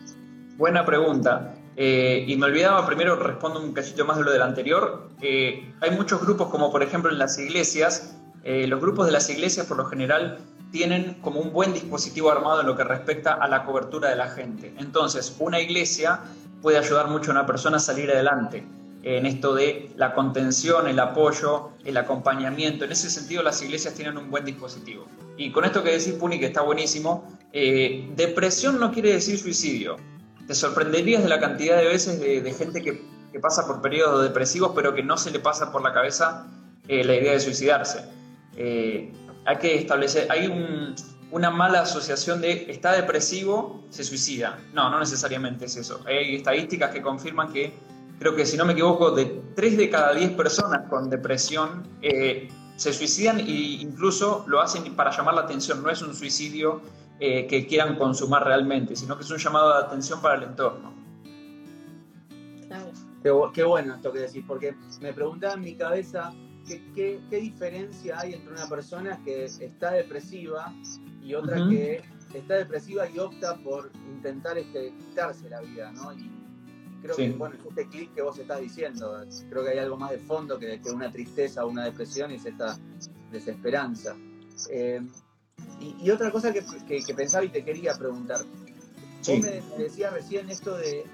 Buena 0.55 0.85
pregunta. 0.85 1.55
Eh, 1.75 2.25
y 2.27 2.35
me 2.37 2.45
olvidaba, 2.45 2.85
primero 2.85 3.15
respondo 3.15 3.59
un 3.59 3.73
cachito 3.73 4.05
más 4.05 4.17
de 4.17 4.23
lo 4.23 4.31
del 4.31 4.43
anterior. 4.43 5.09
Eh, 5.21 5.73
hay 5.81 5.91
muchos 5.91 6.21
grupos, 6.21 6.49
como 6.49 6.71
por 6.71 6.83
ejemplo 6.83 7.09
en 7.11 7.17
las 7.17 7.39
iglesias. 7.39 8.19
los 8.45 8.79
grupos 8.79 9.07
de 9.07 9.13
las 9.13 9.29
iglesias, 9.29 9.65
por 9.65 9.77
lo 9.77 9.85
general, 9.85 10.37
tienen 10.71 11.15
como 11.21 11.39
un 11.39 11.51
buen 11.51 11.73
dispositivo 11.73 12.29
armado 12.29 12.61
en 12.61 12.67
lo 12.67 12.75
que 12.75 12.83
respecta 12.83 13.33
a 13.33 13.47
la 13.47 13.65
cobertura 13.65 14.09
de 14.09 14.15
la 14.15 14.27
gente. 14.27 14.73
Entonces, 14.77 15.35
una 15.39 15.59
iglesia 15.59 16.19
puede 16.61 16.77
ayudar 16.77 17.07
mucho 17.07 17.31
a 17.31 17.33
una 17.33 17.45
persona 17.45 17.77
a 17.77 17.79
salir 17.79 18.11
adelante 18.11 18.63
en 19.03 19.25
esto 19.25 19.53
de 19.53 19.91
la 19.97 20.13
contención, 20.13 20.87
el 20.87 20.99
apoyo, 20.99 21.71
el 21.83 21.97
acompañamiento. 21.97 22.85
En 22.85 22.91
ese 22.93 23.09
sentido, 23.09 23.43
las 23.43 23.61
iglesias 23.61 23.93
tienen 23.93 24.17
un 24.17 24.31
buen 24.31 24.45
dispositivo. 24.45 25.05
Y 25.37 25.51
con 25.51 25.65
esto 25.65 25.83
que 25.83 25.91
decís, 25.91 26.13
Puni, 26.13 26.39
que 26.39 26.47
está 26.47 26.61
buenísimo, 26.61 27.27
eh, 27.51 28.09
depresión 28.15 28.79
no 28.79 28.91
quiere 28.91 29.11
decir 29.11 29.37
suicidio. 29.37 29.97
Te 30.47 30.55
sorprenderías 30.55 31.21
de 31.21 31.29
la 31.29 31.39
cantidad 31.39 31.77
de 31.77 31.85
veces 31.85 32.19
de, 32.19 32.53
gente 32.53 32.81
que, 32.81 33.13
pasa 33.41 33.65
por 33.65 33.81
periodos 33.81 34.23
depresivos, 34.23 34.73
pero 34.75 34.93
que 34.93 35.01
no 35.03 35.17
se 35.17 35.31
le 35.31 35.39
pasa 35.39 35.71
por 35.71 35.81
la 35.81 35.91
cabeza 35.91 36.47
eh, 36.87 37.03
la 37.03 37.15
idea 37.15 37.33
de 37.33 37.39
suicidarse. 37.39 38.05
Eh, 38.55 39.11
hay 39.45 39.57
que 39.57 39.75
establecer, 39.75 40.27
hay 40.29 40.47
un, 40.47 40.95
una 41.31 41.49
mala 41.49 41.81
asociación 41.81 42.41
de 42.41 42.67
está 42.69 42.91
depresivo, 42.91 43.83
se 43.89 44.03
suicida. 44.03 44.59
No, 44.71 44.89
no 44.91 44.99
necesariamente 44.99 45.65
es 45.65 45.75
eso. 45.75 45.99
Hay 46.05 46.35
estadísticas 46.35 46.91
que 46.91 47.01
confirman 47.01 47.51
que, 47.51 47.73
creo 48.19 48.35
que 48.35 48.45
si 48.45 48.57
no 48.57 48.65
me 48.65 48.73
equivoco, 48.73 49.11
de 49.11 49.41
3 49.55 49.77
de 49.77 49.89
cada 49.89 50.13
10 50.13 50.31
personas 50.31 50.87
con 50.89 51.09
depresión 51.09 51.87
eh, 52.01 52.49
se 52.75 52.93
suicidan 52.93 53.39
e 53.39 53.81
incluso 53.81 54.43
lo 54.47 54.61
hacen 54.61 54.95
para 54.95 55.11
llamar 55.11 55.35
la 55.35 55.41
atención. 55.41 55.83
No 55.83 55.89
es 55.89 56.01
un 56.01 56.13
suicidio 56.13 56.81
eh, 57.19 57.47
que 57.47 57.67
quieran 57.67 57.95
consumar 57.95 58.45
realmente, 58.45 58.95
sino 58.95 59.15
que 59.17 59.23
es 59.23 59.31
un 59.31 59.37
llamado 59.37 59.73
de 59.73 59.83
atención 59.85 60.21
para 60.21 60.35
el 60.35 60.43
entorno. 60.43 60.93
Claro. 62.67 63.51
Qué, 63.53 63.63
bueno 63.63 63.95
esto 63.95 64.11
que 64.11 64.19
decís, 64.19 64.43
porque 64.47 64.75
me 64.99 65.13
preguntaba 65.13 65.53
en 65.53 65.61
mi 65.61 65.75
cabeza 65.75 66.33
qué, 66.67 67.21
qué 67.29 67.37
diferencia 67.37 68.19
hay 68.19 68.33
entre 68.33 68.51
una 68.51 68.67
persona 68.67 69.19
que 69.23 69.45
está 69.45 69.91
depresiva 69.91 70.73
y 71.21 71.33
otra 71.35 71.55
que 71.69 72.03
está 72.33 72.55
depresiva 72.55 73.07
y 73.09 73.19
opta 73.19 73.55
por 73.57 73.91
intentar 74.09 74.57
este, 74.57 74.93
quitarse 74.97 75.49
la 75.49 75.61
vida, 75.61 75.91
¿no? 75.91 76.11
Y 76.13 76.29
creo 77.03 77.15
que, 77.15 77.29
bueno, 77.31 77.55
este 77.69 77.87
clic 77.87 78.13
que 78.13 78.21
vos 78.21 78.39
estás 78.39 78.61
diciendo, 78.61 79.25
creo 79.49 79.63
que 79.63 79.69
hay 79.69 79.79
algo 79.79 79.97
más 79.97 80.11
de 80.11 80.19
fondo 80.19 80.57
que, 80.57 80.81
que 80.81 80.89
una 80.89 81.11
tristeza 81.11 81.65
o 81.65 81.69
una 81.69 81.83
depresión 81.83 82.31
y 82.31 82.35
es 82.35 82.45
esta 82.45 82.77
desesperanza. 83.31 84.15
Eh, 84.69 85.01
y, 85.79 86.09
otra 86.09 86.31
cosa 86.31 86.53
que, 86.53 86.63
que, 86.87 87.13
pensaba 87.13 87.43
y 87.43 87.49
te 87.49 87.63
quería 87.63 87.93
preguntar, 87.95 88.39
Vos 89.25 89.39
me, 89.39 89.61
decías 89.77 90.11
recién 90.11 90.49
esto 90.49 90.75
de, 90.75 91.05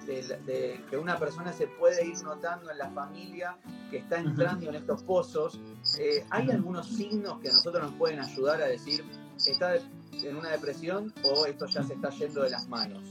que 0.89 0.97
una 0.97 1.19
persona 1.19 1.53
se 1.53 1.67
puede 1.67 2.07
ir 2.07 2.19
notando 2.23 2.71
en 2.71 2.79
la 2.79 2.89
familia 2.89 3.55
que 3.91 3.97
está 3.97 4.17
entrando 4.19 4.67
en 4.69 4.75
estos 4.75 5.03
pozos. 5.03 5.59
Eh, 5.99 6.25
¿Hay 6.31 6.49
algunos 6.49 6.87
signos 6.87 7.39
que 7.39 7.49
a 7.49 7.51
nosotros 7.51 7.83
nos 7.83 7.93
pueden 7.99 8.19
ayudar 8.19 8.63
a 8.63 8.65
decir, 8.65 9.05
está 9.37 9.75
en 9.75 10.35
una 10.35 10.49
depresión 10.49 11.13
o 11.23 11.45
esto 11.45 11.67
ya 11.67 11.83
se 11.83 11.93
está 11.93 12.09
yendo 12.09 12.41
de 12.41 12.49
las 12.49 12.67
manos? 12.67 13.03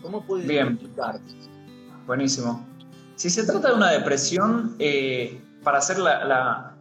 ¿Cómo 0.00 0.24
puede 0.24 0.52
identificar? 0.52 1.20
Buenísimo. 2.06 2.66
Si 3.16 3.30
se 3.30 3.44
trata 3.44 3.68
de 3.68 3.74
una 3.74 3.90
depresión, 3.90 4.74
eh, 4.78 5.40
para 5.62 5.78
hacer 5.78 5.98
la, 5.98 6.74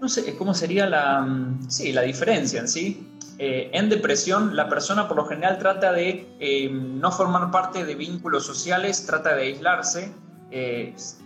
no 0.00 0.08
sé, 0.08 0.34
¿cómo 0.36 0.54
sería 0.54 0.86
la, 0.86 1.26
sí, 1.68 1.92
la 1.92 2.02
diferencia 2.02 2.60
en 2.60 2.68
sí? 2.68 3.10
eh, 3.38 3.68
en 3.72 3.88
depresión, 3.88 4.54
la 4.54 4.68
persona 4.68 5.08
por 5.08 5.16
lo 5.16 5.26
general 5.26 5.58
trata 5.58 5.92
de 5.92 6.26
eh, 6.38 6.70
no 6.70 7.10
formar 7.10 7.50
parte 7.50 7.84
de 7.84 7.94
vínculos 7.96 8.46
sociales, 8.46 9.06
trata 9.06 9.34
de 9.34 9.42
aislarse, 9.42 10.12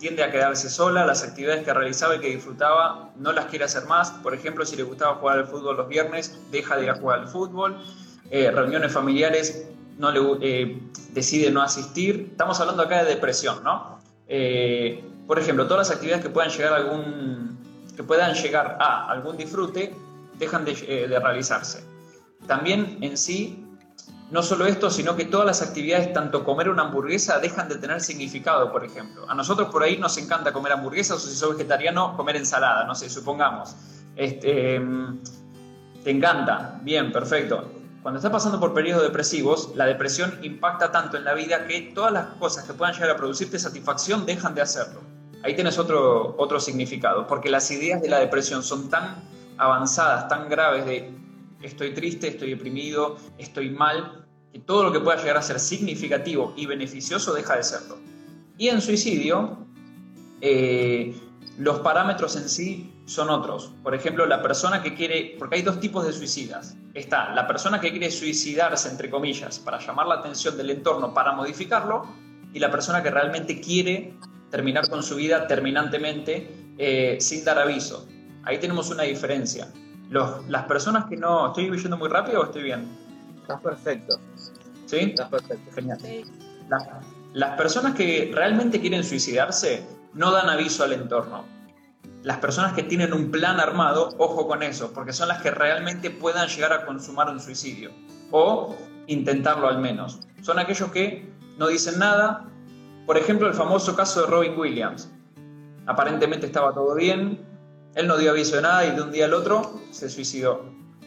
tiende 0.01 0.25
a 0.25 0.31
quedarse 0.31 0.71
sola, 0.71 1.05
las 1.05 1.23
actividades 1.23 1.63
que 1.63 1.75
realizaba 1.75 2.17
y 2.17 2.21
que 2.21 2.29
disfrutaba 2.29 3.11
no 3.17 3.31
las 3.33 3.45
quiere 3.47 3.67
hacer 3.67 3.85
más. 3.85 4.11
Por 4.11 4.33
ejemplo, 4.33 4.65
si 4.65 4.75
le 4.75 4.85
gustaba 4.85 5.17
jugar 5.17 5.41
al 5.41 5.47
fútbol 5.47 5.77
los 5.77 5.87
viernes, 5.87 6.39
deja 6.51 6.77
de 6.79 6.85
ir 6.85 6.91
a 6.91 6.95
jugar 6.95 7.21
al 7.21 7.29
fútbol. 7.29 7.77
reuniones 8.31 8.91
familiares, 8.91 9.69
no 9.99 10.11
le, 10.11 10.81
decide 11.13 11.51
no 11.51 11.63
asistir. 11.63 12.29
Estamos 12.31 12.61
hablando 12.61 12.83
acá 12.83 13.05
de 13.05 13.11
depresión, 13.11 13.63
¿no? 13.63 13.99
por 15.27 15.39
ejemplo, 15.39 15.67
todas 15.67 15.89
las 15.89 15.97
actividades 15.97 16.23
que 16.23 16.31
puedan 16.31 16.51
llegar 16.51 16.73
a 16.73 16.77
algún, 16.77 17.59
que 17.97 18.03
puedan 18.03 18.35
llegar 18.35 18.77
a 18.81 19.11
algún 19.11 19.37
disfrute 19.37 19.95
dejan 20.39 20.65
de, 20.65 20.75
de 20.75 21.19
realizarse. 21.19 21.83
También 22.47 22.99
en 23.03 23.17
sí, 23.17 23.65
no 24.31 24.43
solo 24.43 24.67
esto, 24.67 24.91
sino 24.91 25.17
que 25.17 25.25
todas 25.25 25.47
las 25.47 25.63
actividades, 25.63 26.13
tanto 26.13 26.45
comer 26.45 26.69
una 26.69 26.83
hamburguesa, 26.83 27.39
dejan 27.39 27.69
de 27.69 27.77
tener 27.77 28.01
significado, 28.01 28.71
por 28.71 28.85
ejemplo. 28.85 29.25
A 29.29 29.35
nosotros 29.35 29.69
por 29.71 29.83
ahí 29.83 29.97
nos 29.97 30.19
encanta 30.19 30.53
comer 30.53 30.73
hamburguesas, 30.73 31.17
o 31.17 31.21
si 31.21 31.35
sos 31.35 31.57
vegetariano, 31.57 32.17
comer 32.17 32.37
ensalada, 32.37 32.85
no 32.85 32.95
sé, 32.95 33.09
supongamos. 33.09 33.75
Este, 34.17 34.81
te 36.05 36.11
encanta, 36.11 36.79
bien, 36.83 37.11
perfecto. 37.11 37.78
Cuando 38.09 38.21
estás 38.21 38.33
pasando 38.33 38.59
por 38.59 38.73
periodos 38.73 39.03
depresivos, 39.03 39.73
la 39.75 39.85
depresión 39.85 40.39
impacta 40.43 40.91
tanto 40.91 41.19
en 41.19 41.25
la 41.25 41.35
vida 41.35 41.67
que 41.67 41.93
todas 41.95 42.11
las 42.11 42.29
cosas 42.39 42.65
que 42.65 42.73
puedan 42.73 42.95
llegar 42.95 43.11
a 43.11 43.17
producirte 43.19 43.59
satisfacción 43.59 44.25
dejan 44.25 44.55
de 44.55 44.63
hacerlo. 44.63 45.03
Ahí 45.43 45.55
tienes 45.55 45.77
otro, 45.77 46.35
otro 46.39 46.59
significado, 46.59 47.27
porque 47.27 47.51
las 47.51 47.71
ideas 47.71 48.01
de 48.01 48.09
la 48.09 48.19
depresión 48.19 48.63
son 48.63 48.89
tan 48.89 49.17
avanzadas, 49.59 50.27
tan 50.27 50.49
graves 50.49 50.87
de 50.87 51.13
estoy 51.61 51.93
triste, 51.93 52.29
estoy 52.29 52.49
deprimido, 52.49 53.19
estoy 53.37 53.69
mal, 53.69 54.25
que 54.55 54.61
todo 54.61 54.85
lo 54.85 54.91
que 54.91 55.01
pueda 55.01 55.19
llegar 55.19 55.37
a 55.37 55.43
ser 55.43 55.61
significativo 55.61 56.55
y 56.57 56.65
beneficioso 56.65 57.35
deja 57.35 57.57
de 57.57 57.63
serlo. 57.63 57.99
Y 58.57 58.69
en 58.69 58.81
suicidio, 58.81 59.67
eh, 60.41 61.15
los 61.59 61.81
parámetros 61.81 62.37
en 62.37 62.49
sí 62.49 62.91
son 63.09 63.31
otros. 63.31 63.73
Por 63.83 63.95
ejemplo, 63.95 64.27
la 64.27 64.43
persona 64.43 64.83
que 64.83 64.95
quiere, 64.95 65.35
porque 65.39 65.57
hay 65.57 65.63
dos 65.63 65.81
tipos 65.81 66.07
de 66.07 66.13
suicidas. 66.13 66.77
Está 66.95 67.35
la 67.35 67.47
persona 67.47 67.81
que 67.81 67.91
quiere 67.91 68.11
suicidarse, 68.11 68.89
entre 68.89 69.11
comillas, 69.11 69.59
para 69.59 69.79
llamar 69.79 70.07
la 70.07 70.17
atención 70.17 70.57
del 70.57 70.71
entorno, 70.71 71.13
para 71.15 71.33
modificarlo, 71.33 72.07
y 72.53 72.59
la 72.59 72.71
persona 72.71 73.03
que 73.03 73.11
realmente 73.11 73.61
quiere 73.61 74.15
terminar 74.51 74.89
con 74.89 75.03
su 75.03 75.17
vida 75.17 75.47
terminantemente 75.47 76.75
eh, 76.79 77.19
sin 77.21 77.45
dar 77.45 77.59
aviso. 77.59 78.07
Ahí 78.45 78.59
tenemos 78.59 78.91
una 78.91 79.03
diferencia 79.03 79.69
las 80.11 80.65
personas 80.65 81.07
que 81.07 81.17
no... 81.17 81.49
¿Estoy 81.49 81.71
viviendo 81.71 81.97
muy 81.97 82.09
rápido 82.09 82.41
o 82.41 82.45
estoy 82.45 82.63
bien? 82.63 82.89
Estás 83.41 83.61
perfecto. 83.61 84.19
¿Sí? 84.87 84.97
Estás 84.97 85.29
perfecto. 85.29 85.71
Genial. 85.75 85.99
Las, 87.35 87.57
personas 87.57 87.95
que 87.95 88.31
realmente 88.35 88.81
quieren 88.81 89.05
suicidarse 89.05 89.87
no 90.15 90.31
dan 90.31 90.49
aviso 90.49 90.85
al 90.85 90.93
entorno. 90.93 91.45
Las 92.23 92.39
personas 92.39 92.73
que 92.73 92.83
tienen 92.83 93.13
un 93.13 93.31
plan 93.31 93.61
armado, 93.61 94.15
ojo 94.19 94.49
con 94.49 94.63
eso, 94.63 94.93
porque 94.93 95.13
son 95.13 95.29
las 95.29 95.41
que 95.41 95.51
realmente 95.51 96.11
puedan 96.11 96.49
llegar 96.49 96.73
a 96.73 96.85
consumar 96.85 97.29
un 97.31 97.41
suicidio. 97.41 97.91
O 98.31 98.75
intentarlo 99.07 99.69
al 99.69 99.79
menos. 99.79 100.21
Son 100.43 100.59
aquellos 100.59 100.91
que 100.91 101.29
no 101.57 101.69
dicen 101.69 101.99
nada. 101.99 102.45
Por 103.07 103.17
ejemplo, 103.17 103.47
el 103.47 103.55
famoso 103.55 103.97
caso 103.97 104.23
de 104.23 104.27
Robin 104.27 104.59
Williams. 104.59 105.11
Aparentemente 105.87 106.47
estaba 106.47 106.75
todo 106.75 106.95
bien, 106.95 107.41
él 107.95 108.07
no 108.07 108.17
dio 108.19 108.31
aviso 108.31 108.57
de 108.57 108.63
nada 108.63 108.85
y 108.85 108.91
de 108.91 109.03
un 109.03 109.11
día 109.11 109.25
al 109.25 109.35
otro 109.35 109.81
se 109.91 110.11
suicidó. 110.11 110.65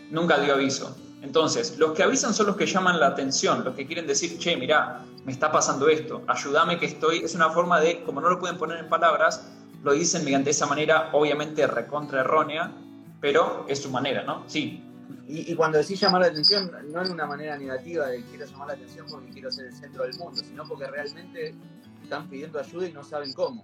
Nunca 0.10 0.40
dio 0.40 0.54
aviso. 0.54 0.98
Entonces, 1.22 1.78
los 1.78 1.92
que 1.92 2.04
avisan 2.04 2.34
son 2.34 2.48
los 2.48 2.56
que 2.56 2.66
llaman 2.66 3.00
la 3.00 3.08
atención, 3.08 3.64
los 3.64 3.76
que 3.76 3.86
quieren 3.86 4.08
decir, 4.08 4.40
che, 4.40 4.58
mira, 4.58 5.06
me 5.24 5.32
está 5.32 5.52
pasando 5.52 5.88
esto, 5.88 6.24
ayúdame 6.28 6.80
que 6.80 6.88
estoy. 6.88 7.20
Es 7.20 7.36
una 7.36 7.50
forma 7.52 7.80
de, 7.80 8.04
como 8.04 8.22
no 8.22 8.30
lo 8.30 8.40
pueden 8.40 8.58
poner 8.58 8.80
en 8.80 8.90
palabras, 8.90 9.48
lo 9.84 9.94
dicen 9.94 10.24
mediante 10.24 10.52
esa 10.52 10.66
manera, 10.66 11.10
obviamente 11.14 11.66
recontra 11.68 12.22
errónea, 12.22 12.72
pero 13.20 13.66
es 13.68 13.82
su 13.82 13.90
manera, 13.90 14.24
¿no? 14.24 14.44
Sí. 14.48 14.84
Y, 15.28 15.52
y, 15.52 15.56
cuando 15.56 15.78
decís 15.78 16.00
llamar 16.00 16.22
la 16.22 16.28
atención, 16.28 16.72
no 16.92 17.04
en 17.04 17.12
una 17.12 17.26
manera 17.26 17.58
negativa 17.58 18.08
de 18.08 18.24
quiero 18.26 18.46
llamar 18.46 18.68
la 18.68 18.74
atención 18.74 19.06
porque 19.10 19.30
quiero 19.32 19.52
ser 19.52 19.68
el 19.68 19.74
centro 19.74 20.04
del 20.04 20.18
mundo, 20.18 20.42
sino 20.42 20.68
porque 20.68 20.88
realmente 20.88 21.54
están 22.04 22.28
pidiendo 22.28 22.60
ayuda 22.60 22.88
y 22.88 22.94
no 22.94 23.04
saben 23.04 23.34
cómo. 23.34 23.64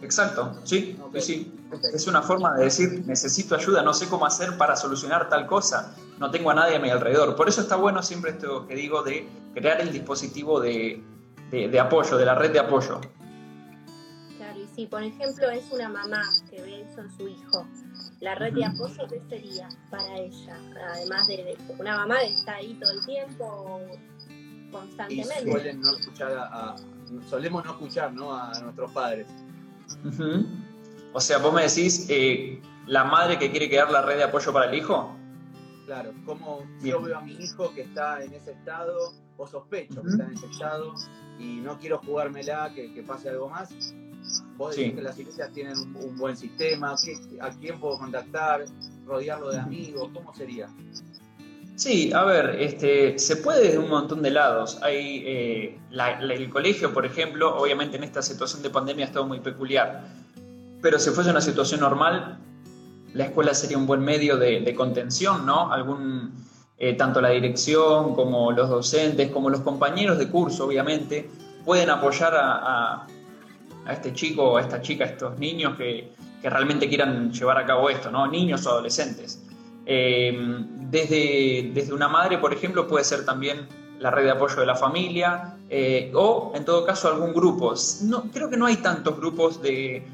Exacto, 0.00 0.58
sí, 0.64 0.98
sí. 1.20 1.52
Es 1.92 2.06
una 2.06 2.22
forma 2.22 2.54
de 2.54 2.64
decir, 2.64 3.04
necesito 3.06 3.54
ayuda, 3.54 3.82
no 3.82 3.94
sé 3.94 4.08
cómo 4.08 4.26
hacer 4.26 4.56
para 4.56 4.76
solucionar 4.76 5.28
tal 5.28 5.46
cosa, 5.46 5.94
no 6.18 6.30
tengo 6.30 6.50
a 6.50 6.54
nadie 6.54 6.76
a 6.76 6.80
mi 6.80 6.90
alrededor. 6.90 7.36
Por 7.36 7.48
eso 7.48 7.60
está 7.60 7.76
bueno 7.76 8.02
siempre 8.02 8.32
esto 8.32 8.66
que 8.66 8.74
digo 8.74 9.02
de 9.02 9.28
crear 9.54 9.80
el 9.80 9.92
dispositivo 9.92 10.60
de, 10.60 11.02
apoyo, 11.80 12.16
de 12.16 12.26
la 12.26 12.34
red 12.34 12.52
de 12.52 12.60
apoyo. 12.60 13.00
Si 14.74 14.86
por 14.86 15.02
ejemplo 15.02 15.50
es 15.50 15.70
una 15.70 15.88
mamá 15.88 16.22
que 16.50 16.60
ve 16.62 16.82
eso 16.82 17.02
en 17.02 17.10
su 17.16 17.28
hijo, 17.28 17.66
la 18.20 18.34
red 18.34 18.54
de 18.54 18.64
apoyo, 18.64 19.06
¿qué 19.08 19.20
sería 19.28 19.68
para 19.90 20.16
ella? 20.16 20.56
Además 20.94 21.26
de, 21.26 21.56
una 21.78 21.98
mamá 21.98 22.20
que 22.20 22.34
está 22.34 22.54
ahí 22.54 22.74
todo 22.80 22.92
el 22.92 23.04
tiempo, 23.04 23.80
constantemente. 24.70 25.74
no 25.74 25.96
escuchar 25.98 26.76
solemos 27.28 27.64
no 27.64 27.72
escuchar 27.72 28.12
¿no? 28.12 28.34
a 28.34 28.58
nuestros 28.60 28.90
padres. 28.92 29.26
O 31.12 31.20
sea, 31.20 31.38
vos 31.38 31.52
me 31.52 31.62
decís, 31.62 32.06
eh, 32.08 32.60
la 32.86 33.04
madre 33.04 33.38
que 33.38 33.50
quiere 33.50 33.68
crear 33.68 33.90
la 33.90 34.02
red 34.02 34.16
de 34.16 34.24
apoyo 34.24 34.52
para 34.52 34.70
el 34.70 34.78
hijo. 34.78 35.14
Claro, 35.84 36.12
como 36.24 36.64
yo 36.82 37.02
veo 37.02 37.18
a 37.18 37.20
mi 37.20 37.34
hijo 37.34 37.74
que 37.74 37.82
está 37.82 38.24
en 38.24 38.32
ese 38.32 38.52
estado, 38.52 39.12
o 39.36 39.46
sospecho 39.46 40.02
que 40.02 40.08
está 40.08 40.24
en 40.24 40.32
ese 40.32 40.46
estado, 40.46 40.94
y 41.38 41.60
no 41.60 41.78
quiero 41.78 41.98
jugármela, 41.98 42.72
que, 42.74 42.94
que 42.94 43.02
pase 43.02 43.28
algo 43.28 43.50
más. 43.50 43.94
Vos 44.56 44.76
decís 44.76 44.94
que 44.94 45.02
las 45.02 45.18
iglesias 45.18 45.50
tienen 45.52 45.78
un, 45.78 46.16
buen 46.16 46.36
sistema, 46.36 46.94
¿a 47.40 47.50
quién 47.50 47.80
puedo 47.80 47.98
contactar? 47.98 48.64
¿Rodearlo 49.06 49.50
de 49.50 49.58
amigos? 49.58 50.10
¿Cómo 50.12 50.34
sería? 50.34 50.68
Sí, 51.76 52.12
a 52.12 52.24
ver, 52.24 52.60
este, 52.60 53.18
se 53.18 53.36
puede 53.36 53.62
desde 53.62 53.78
un 53.78 53.88
montón 53.88 54.22
de 54.22 54.30
lados. 54.30 54.78
Hay 54.82 55.22
eh, 55.26 55.78
el 56.20 56.50
colegio, 56.50 56.92
por 56.92 57.06
ejemplo, 57.06 57.56
obviamente 57.56 57.96
en 57.96 58.04
esta 58.04 58.22
situación 58.22 58.62
de 58.62 58.70
pandemia 58.70 59.06
ha 59.06 59.08
estado 59.08 59.26
muy 59.26 59.40
peculiar, 59.40 60.04
pero 60.82 60.98
si 60.98 61.10
fuese 61.10 61.30
una 61.30 61.40
situación 61.40 61.80
normal, 61.80 62.38
la 63.14 63.24
escuela 63.24 63.54
sería 63.54 63.78
un 63.78 63.86
buen 63.86 64.00
medio 64.00 64.36
de, 64.36 64.74
contención, 64.74 65.46
¿no? 65.46 65.72
Algún, 65.72 66.32
eh, 66.78 66.94
tanto 66.94 67.20
la 67.20 67.30
dirección 67.30 68.14
como 68.14 68.52
los 68.52 68.68
docentes, 68.68 69.30
como 69.30 69.48
los 69.48 69.60
compañeros 69.60 70.18
de 70.18 70.28
curso, 70.28 70.66
obviamente, 70.66 71.28
pueden 71.64 71.90
apoyar 71.90 72.34
a, 72.34 73.02
a 73.02 73.06
este 73.90 74.12
chico 74.12 74.44
o 74.44 74.56
a 74.56 74.60
esta 74.60 74.80
chica, 74.80 75.04
a 75.04 75.08
estos 75.08 75.38
niños 75.38 75.76
que, 75.76 76.12
que 76.42 76.50
realmente 76.50 76.88
quieran 76.88 77.32
llevar 77.32 77.56
a 77.56 77.64
cabo 77.64 77.88
esto, 77.88 78.10
¿no? 78.10 78.26
Niños 78.26 78.66
o 78.66 78.70
adolescentes. 78.70 79.40
Eh, 79.86 80.36
desde, 80.90 81.70
desde 81.72 81.92
una 81.92 82.08
madre, 82.08 82.38
por 82.38 82.52
ejemplo, 82.52 82.86
puede 82.86 83.04
ser 83.04 83.24
también 83.24 83.66
la 83.98 84.10
red 84.10 84.24
de 84.24 84.30
apoyo 84.32 84.56
de 84.56 84.66
la 84.66 84.74
familia 84.74 85.56
eh, 85.70 86.10
o, 86.14 86.52
en 86.54 86.64
todo 86.64 86.84
caso, 86.84 87.08
algún 87.08 87.32
grupo. 87.32 87.74
No, 88.02 88.24
creo 88.30 88.50
que 88.50 88.56
no 88.56 88.66
hay 88.66 88.76
tantos 88.76 89.16
grupos 89.16 89.62
de, 89.62 90.04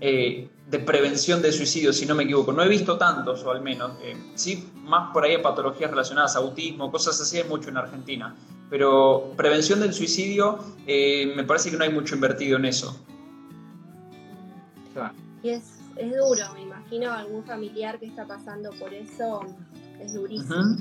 eh, 0.00 0.48
de 0.68 0.78
prevención 0.78 1.40
de 1.42 1.50
suicidio, 1.50 1.92
si 1.92 2.06
no 2.06 2.14
me 2.14 2.24
equivoco. 2.24 2.52
No 2.52 2.62
he 2.62 2.68
visto 2.68 2.98
tantos, 2.98 3.42
o 3.44 3.50
al 3.50 3.62
menos. 3.62 3.92
sí, 4.34 4.68
más 4.84 5.12
por 5.12 5.24
ahí 5.24 5.38
patologías 5.38 5.90
relacionadas 5.90 6.36
a 6.36 6.40
autismo, 6.40 6.92
cosas 6.92 7.20
así 7.20 7.38
hay 7.38 7.44
mucho 7.44 7.70
en 7.70 7.78
Argentina. 7.78 8.36
Pero 8.68 9.32
prevención 9.36 9.80
del 9.80 9.92
suicidio, 9.92 10.58
me 10.86 11.42
parece 11.44 11.70
que 11.70 11.76
no 11.76 11.84
hay 11.84 11.90
mucho 11.90 12.14
invertido 12.14 12.56
en 12.56 12.66
eso. 12.66 12.96
Y 15.42 15.50
es, 15.50 15.78
es 15.96 16.10
duro, 16.10 16.44
imagino 16.58 17.12
algún 17.12 17.44
familiar 17.44 17.98
que 17.98 18.06
está 18.06 18.26
pasando 18.26 18.70
por 18.78 18.92
eso, 18.92 19.40
es 20.00 20.14
durísimo. 20.14 20.76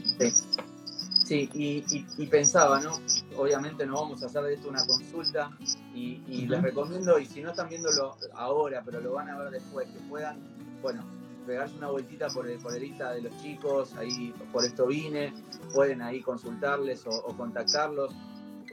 Sí, 1.30 1.48
y, 1.54 2.26
pensaba, 2.26 2.80
¿no? 2.80 2.94
Obviamente 3.38 3.86
no 3.86 4.02
vamos 4.02 4.24
a 4.24 4.26
hacer 4.26 4.42
de 4.46 4.56
esto 4.56 4.68
una 4.68 4.84
consulta 4.84 5.52
y, 5.94 6.48
les 6.48 6.60
recomiendo, 6.60 7.20
y 7.20 7.26
si 7.28 7.42
no 7.42 7.52
están 7.52 7.70
viéndolo 7.70 8.18
ahora, 8.34 8.82
pero 8.84 9.00
lo 9.00 9.14
van 9.14 9.30
a 9.30 9.38
ver 9.38 9.52
después, 9.52 9.88
que 9.90 10.00
puedan, 10.10 10.40
bueno, 10.82 11.04
pegarse 11.46 11.78
una 11.78 11.92
vueltita 11.92 12.30
por 12.30 12.50
el, 12.50 12.58
por 12.58 12.76
el 12.76 12.84
Insta 12.84 13.12
de 13.12 13.22
los 13.22 13.38
chicos, 13.44 13.94
ahí 13.94 14.34
por 14.52 14.66
esto 14.66 14.88
vine, 14.88 15.32
pueden 15.72 16.02
ahí 16.02 16.20
consultarles 16.22 17.06
o, 17.06 17.22
contactarlos. 17.38 18.12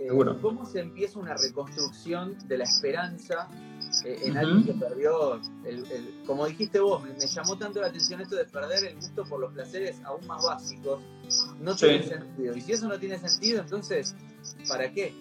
Eh, 0.00 0.08
¿Cómo 0.40 0.64
se 0.64 0.80
empieza 0.80 1.18
una 1.18 1.34
reconstrucción 1.34 2.36
de 2.48 2.56
la 2.56 2.64
esperanza 2.64 3.48
eh, 4.04 4.18
en 4.24 4.36
alguien 4.36 4.64
que 4.64 4.72
perdió, 4.72 5.40
el, 5.64 6.14
como 6.26 6.46
dijiste 6.46 6.80
vos, 6.80 7.02
me, 7.02 7.26
llamó 7.26 7.56
tanto 7.56 7.80
la 7.80 7.88
atención 7.88 8.20
esto 8.20 8.36
de 8.36 8.44
perder 8.44 8.84
el 8.84 8.96
gusto 8.96 9.24
por 9.24 9.40
los 9.40 9.52
placeres 9.52 9.96
aún 10.04 10.26
más 10.26 10.44
básicos, 10.44 11.00
no 11.60 11.74
tiene 11.74 12.02
sentido. 12.02 12.56
Y 12.56 12.60
si 12.60 12.72
eso 12.72 12.88
no 12.88 12.98
tiene 12.98 13.18
sentido, 13.18 13.60
entonces, 13.60 14.14
¿para 14.68 14.92
qué? 14.92 15.14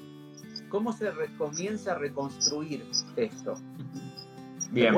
¿Cómo 0.69 0.93
se 0.93 1.11
comienza 1.37 1.93
a 1.93 1.95
reconstruir 1.95 2.85
esto? 3.15 3.55
Bien. 4.71 4.95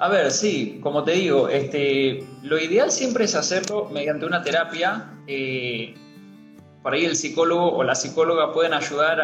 A 0.00 0.08
ver, 0.08 0.30
sí, 0.30 0.78
como 0.80 1.02
te 1.02 1.12
digo, 1.12 1.48
este, 1.48 2.24
lo 2.42 2.58
ideal 2.58 2.92
siempre 2.92 3.24
es 3.24 3.34
hacerlo 3.34 3.88
mediante 3.90 4.26
una 4.26 4.42
terapia. 4.42 5.12
Eh, 5.26 5.94
por 6.82 6.94
ahí 6.94 7.04
el 7.04 7.16
psicólogo 7.16 7.72
o 7.72 7.82
la 7.82 7.96
psicóloga 7.96 8.52
pueden 8.52 8.74
ayudar 8.74 9.20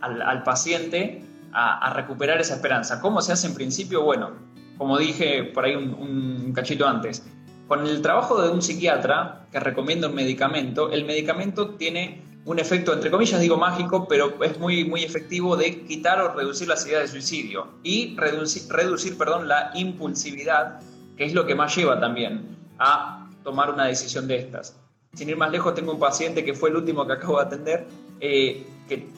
al, 0.00 0.42
paciente 0.44 1.24
a, 1.52 1.92
recuperar 1.94 2.40
esa 2.40 2.54
esperanza. 2.54 3.00
¿Cómo 3.00 3.20
se 3.20 3.32
hace 3.32 3.46
en 3.46 3.54
principio? 3.54 4.02
Bueno, 4.02 4.32
como 4.78 4.98
dije 4.98 5.44
por 5.44 5.64
ahí 5.64 5.74
un 5.74 6.52
cachito 6.54 6.86
antes, 6.86 7.24
con 7.68 7.86
el 7.86 8.02
trabajo 8.02 8.42
de 8.42 8.50
un 8.50 8.60
psiquiatra 8.60 9.46
que 9.50 9.60
recomienda 9.60 10.08
un 10.08 10.14
medicamento, 10.14 10.90
el 10.90 11.04
medicamento 11.04 11.70
tiene 11.70 12.22
un 12.44 12.58
efecto, 12.58 12.92
entre 12.92 13.10
comillas 13.10 13.40
digo 13.40 13.56
mágico, 13.56 14.08
pero 14.08 14.42
es 14.42 14.58
muy, 14.58 14.84
muy 14.84 15.04
efectivo 15.04 15.56
de 15.56 15.84
quitar 15.84 16.20
o 16.20 16.34
reducir 16.34 16.68
las 16.68 16.84
ideas 16.86 17.02
de 17.02 17.08
suicidio 17.08 17.68
y 17.82 18.16
reducir, 18.16 18.70
reducir 18.70 19.16
perdón, 19.16 19.48
la 19.48 19.70
impulsividad, 19.74 20.80
que 21.16 21.24
es 21.24 21.34
lo 21.34 21.46
que 21.46 21.54
más 21.54 21.74
lleva 21.76 22.00
también 22.00 22.56
a 22.78 23.30
tomar 23.44 23.70
una 23.70 23.86
decisión 23.86 24.26
de 24.26 24.36
estas. 24.36 24.76
Sin 25.14 25.28
ir 25.28 25.36
más 25.36 25.52
lejos, 25.52 25.74
tengo 25.74 25.92
un 25.92 26.00
paciente 26.00 26.44
que 26.44 26.54
fue 26.54 26.70
el 26.70 26.76
último 26.76 27.06
que 27.06 27.12
acabo 27.12 27.38
de 27.38 27.44
atender, 27.44 27.86
eh, 28.20 28.66
que 28.88 29.08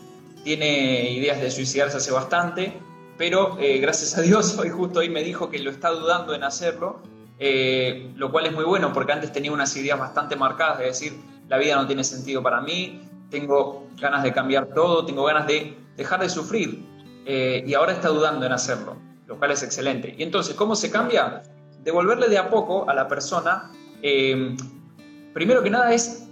tiene 0.44 1.10
ideas 1.10 1.40
de 1.40 1.50
suicidarse 1.50 1.96
hace 1.96 2.12
bastante, 2.12 2.78
pero 3.16 3.58
eh, 3.58 3.78
gracias 3.78 4.16
a 4.16 4.20
Dios 4.20 4.56
hoy 4.58 4.68
justo 4.68 5.00
hoy 5.00 5.08
me 5.08 5.24
dijo 5.24 5.50
que 5.50 5.58
lo 5.58 5.70
está 5.70 5.90
dudando 5.90 6.34
en 6.34 6.44
hacerlo, 6.44 7.00
eh, 7.38 8.12
lo 8.14 8.30
cual 8.30 8.46
es 8.46 8.52
muy 8.52 8.64
bueno 8.64 8.92
porque 8.92 9.12
antes 9.12 9.32
tenía 9.32 9.50
unas 9.50 9.74
ideas 9.76 9.98
bastante 9.98 10.36
marcadas 10.36 10.78
de 10.78 10.84
decir, 10.84 11.14
la 11.48 11.58
vida 11.58 11.74
no 11.76 11.86
tiene 11.86 12.04
sentido 12.04 12.42
para 12.42 12.60
mí, 12.60 13.00
tengo 13.30 13.88
ganas 13.96 14.22
de 14.22 14.32
cambiar 14.32 14.68
todo, 14.72 15.04
tengo 15.04 15.24
ganas 15.24 15.46
de 15.46 15.76
dejar 15.96 16.20
de 16.20 16.28
sufrir. 16.28 16.84
Eh, 17.26 17.64
y 17.66 17.72
ahora 17.72 17.92
está 17.92 18.08
dudando 18.08 18.44
en 18.44 18.52
hacerlo, 18.52 18.96
lo 19.26 19.38
cual 19.38 19.50
es 19.50 19.62
excelente. 19.62 20.14
Y 20.16 20.22
entonces, 20.22 20.54
¿cómo 20.54 20.76
se 20.76 20.90
cambia? 20.90 21.42
Devolverle 21.82 22.28
de 22.28 22.36
a 22.36 22.50
poco 22.50 22.88
a 22.88 22.94
la 22.94 23.08
persona, 23.08 23.70
primero 25.32 25.62
que 25.62 25.70
nada 25.70 25.92
es 25.92 26.28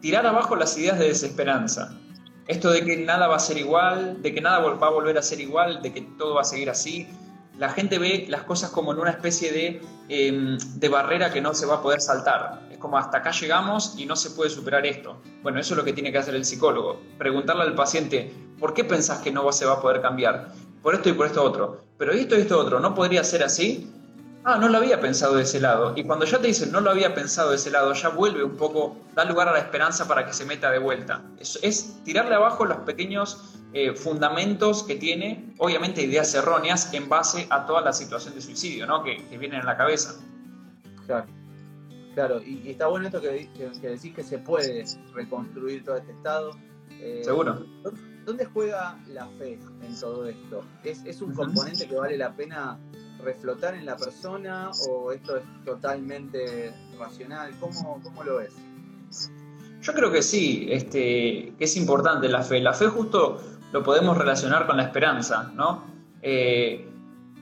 tirar 0.00 0.26
abajo 0.26 0.56
las 0.56 0.76
ideas 0.76 0.98
de 0.98 1.06
desesperanza. 1.06 1.96
Esto 2.46 2.70
de 2.70 2.84
que 2.84 2.96
nada 2.96 3.28
va 3.28 3.36
a 3.36 3.40
ser 3.40 3.58
igual, 3.58 4.20
de 4.22 4.34
que 4.34 4.40
nada 4.40 4.58
va 4.58 4.86
a 4.86 4.90
volver 4.90 5.16
a 5.18 5.22
ser 5.22 5.40
igual, 5.40 5.80
de 5.82 5.92
que 5.92 6.02
todo 6.18 6.34
va 6.34 6.42
a 6.42 6.44
seguir 6.44 6.70
así. 6.70 7.06
La 7.58 7.70
gente 7.70 7.98
ve 7.98 8.26
las 8.28 8.42
cosas 8.42 8.70
como 8.70 8.92
en 8.92 8.98
una 8.98 9.10
especie 9.10 9.52
de, 9.52 9.80
em, 10.08 10.58
de 10.58 10.88
barrera 10.88 11.32
que 11.32 11.40
no 11.40 11.54
se 11.54 11.66
va 11.66 11.76
a 11.76 11.82
poder 11.82 12.00
saltar 12.00 12.62
como 12.82 12.98
hasta 12.98 13.18
acá 13.18 13.30
llegamos 13.30 13.94
y 13.96 14.04
no 14.04 14.16
se 14.16 14.30
puede 14.30 14.50
superar 14.50 14.84
esto. 14.84 15.16
Bueno, 15.42 15.60
eso 15.60 15.72
es 15.72 15.78
lo 15.78 15.84
que 15.84 15.92
tiene 15.92 16.12
que 16.12 16.18
hacer 16.18 16.34
el 16.34 16.44
psicólogo. 16.44 17.00
Preguntarle 17.16 17.62
al 17.62 17.74
paciente, 17.74 18.34
¿por 18.58 18.74
qué 18.74 18.84
pensás 18.84 19.20
que 19.20 19.30
no 19.30 19.50
se 19.52 19.64
va 19.64 19.74
a 19.74 19.80
poder 19.80 20.02
cambiar? 20.02 20.52
Por 20.82 20.96
esto 20.96 21.08
y 21.08 21.12
por 21.12 21.26
esto 21.26 21.42
otro. 21.42 21.80
Pero 21.96 22.12
esto 22.12 22.36
y 22.36 22.40
esto 22.40 22.58
otro, 22.58 22.80
¿no 22.80 22.94
podría 22.94 23.22
ser 23.22 23.44
así? 23.44 23.88
Ah, 24.44 24.58
no 24.58 24.68
lo 24.68 24.78
había 24.78 25.00
pensado 25.00 25.36
de 25.36 25.42
ese 25.42 25.60
lado. 25.60 25.92
Y 25.96 26.04
cuando 26.04 26.24
ya 26.24 26.40
te 26.40 26.48
dicen 26.48 26.72
no 26.72 26.80
lo 26.80 26.90
había 26.90 27.14
pensado 27.14 27.50
de 27.50 27.56
ese 27.56 27.70
lado, 27.70 27.92
ya 27.92 28.08
vuelve 28.08 28.42
un 28.42 28.56
poco, 28.56 28.96
da 29.14 29.24
lugar 29.24 29.48
a 29.48 29.52
la 29.52 29.58
esperanza 29.58 30.08
para 30.08 30.26
que 30.26 30.32
se 30.32 30.44
meta 30.44 30.70
de 30.70 30.78
vuelta. 30.78 31.22
Es, 31.38 31.58
es 31.62 32.02
tirarle 32.04 32.34
abajo 32.34 32.64
los 32.64 32.78
pequeños 32.78 33.54
eh, 33.72 33.94
fundamentos 33.94 34.82
que 34.82 34.96
tiene, 34.96 35.54
obviamente 35.58 36.02
ideas 36.02 36.34
erróneas 36.34 36.92
en 36.92 37.08
base 37.08 37.46
a 37.50 37.66
toda 37.66 37.80
la 37.82 37.92
situación 37.92 38.34
de 38.34 38.40
suicidio 38.42 38.86
¿no? 38.86 39.04
que, 39.04 39.24
que 39.28 39.38
vienen 39.38 39.60
en 39.60 39.66
la 39.66 39.76
cabeza. 39.76 40.20
Claro. 41.06 41.26
Claro, 42.14 42.42
y, 42.42 42.70
está 42.70 42.88
bueno 42.88 43.06
esto 43.06 43.20
que, 43.20 43.48
decís 43.80 44.14
que 44.14 44.22
se 44.22 44.38
puede 44.38 44.84
reconstruir 45.14 45.84
todo 45.84 45.96
este 45.96 46.12
estado. 46.12 46.50
Eh, 46.90 47.22
Seguro. 47.24 47.64
¿Dónde 48.24 48.44
juega 48.44 48.98
la 49.08 49.26
fe 49.38 49.58
en 49.82 49.98
todo 49.98 50.26
esto? 50.28 50.64
¿Es, 50.84 51.22
un 51.22 51.34
componente 51.34 51.88
que 51.88 51.96
vale 51.96 52.16
la 52.18 52.36
pena 52.36 52.78
reflotar 53.22 53.74
en 53.74 53.86
la 53.86 53.96
persona 53.96 54.70
o 54.88 55.12
esto 55.12 55.36
es 55.36 55.44
totalmente 55.64 56.72
racional? 56.98 57.52
¿Cómo, 57.60 58.00
cómo 58.02 58.22
lo 58.24 58.36
ves? 58.36 58.54
Yo 59.82 59.92
creo 59.92 60.12
que 60.12 60.22
sí, 60.22 60.68
este, 60.70 61.54
que 61.58 61.64
es 61.64 61.76
importante 61.76 62.28
la 62.28 62.42
fe. 62.42 62.60
La 62.60 62.72
fe 62.72 62.86
justo 62.86 63.40
lo 63.72 63.82
podemos 63.82 64.16
relacionar 64.16 64.66
con 64.66 64.76
la 64.76 64.84
esperanza, 64.84 65.50
¿no? 65.54 65.84
Eh, 66.22 66.88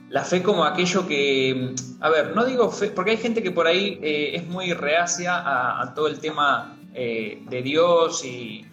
la 0.09 0.23
fe 0.23 0.41
como 0.41 0.65
aquello 0.65 1.07
que, 1.07 1.73
a 2.01 2.09
ver, 2.09 2.35
no 2.35 2.43
digo 2.43 2.69
fe, 2.69 2.87
porque 2.87 3.11
hay 3.11 3.17
gente 3.17 3.41
que 3.43 3.51
por 3.51 3.67
ahí 3.67 3.99
eh, 4.01 4.35
es 4.35 4.47
muy 4.47 4.73
reacia 4.73 5.81
a, 5.81 5.93
todo 5.93 6.07
el 6.07 6.19
tema 6.19 6.77
eh, 6.93 7.41
de 7.49 7.61
Dios 7.61 8.25
y, 8.25 8.65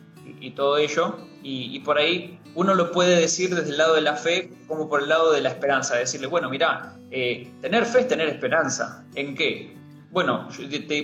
todo 0.56 0.78
ello, 0.78 1.16
y, 1.42 1.78
por 1.80 1.98
ahí 1.98 2.40
uno 2.58 2.74
lo 2.74 2.90
puede 2.90 3.20
decir 3.20 3.54
desde 3.54 3.70
el 3.70 3.78
lado 3.78 3.94
de 3.94 4.00
la 4.00 4.16
fe 4.16 4.50
como 4.66 4.88
por 4.88 5.00
el 5.00 5.08
lado 5.08 5.30
de 5.30 5.40
la 5.40 5.50
esperanza, 5.50 5.94
decirle, 5.94 6.26
bueno, 6.26 6.50
mira, 6.50 6.96
eh, 7.08 7.48
tener 7.60 7.86
fe 7.86 8.00
es 8.00 8.08
tener 8.08 8.28
esperanza. 8.28 9.04
¿En 9.14 9.36
qué? 9.36 9.76
Bueno, 10.10 10.48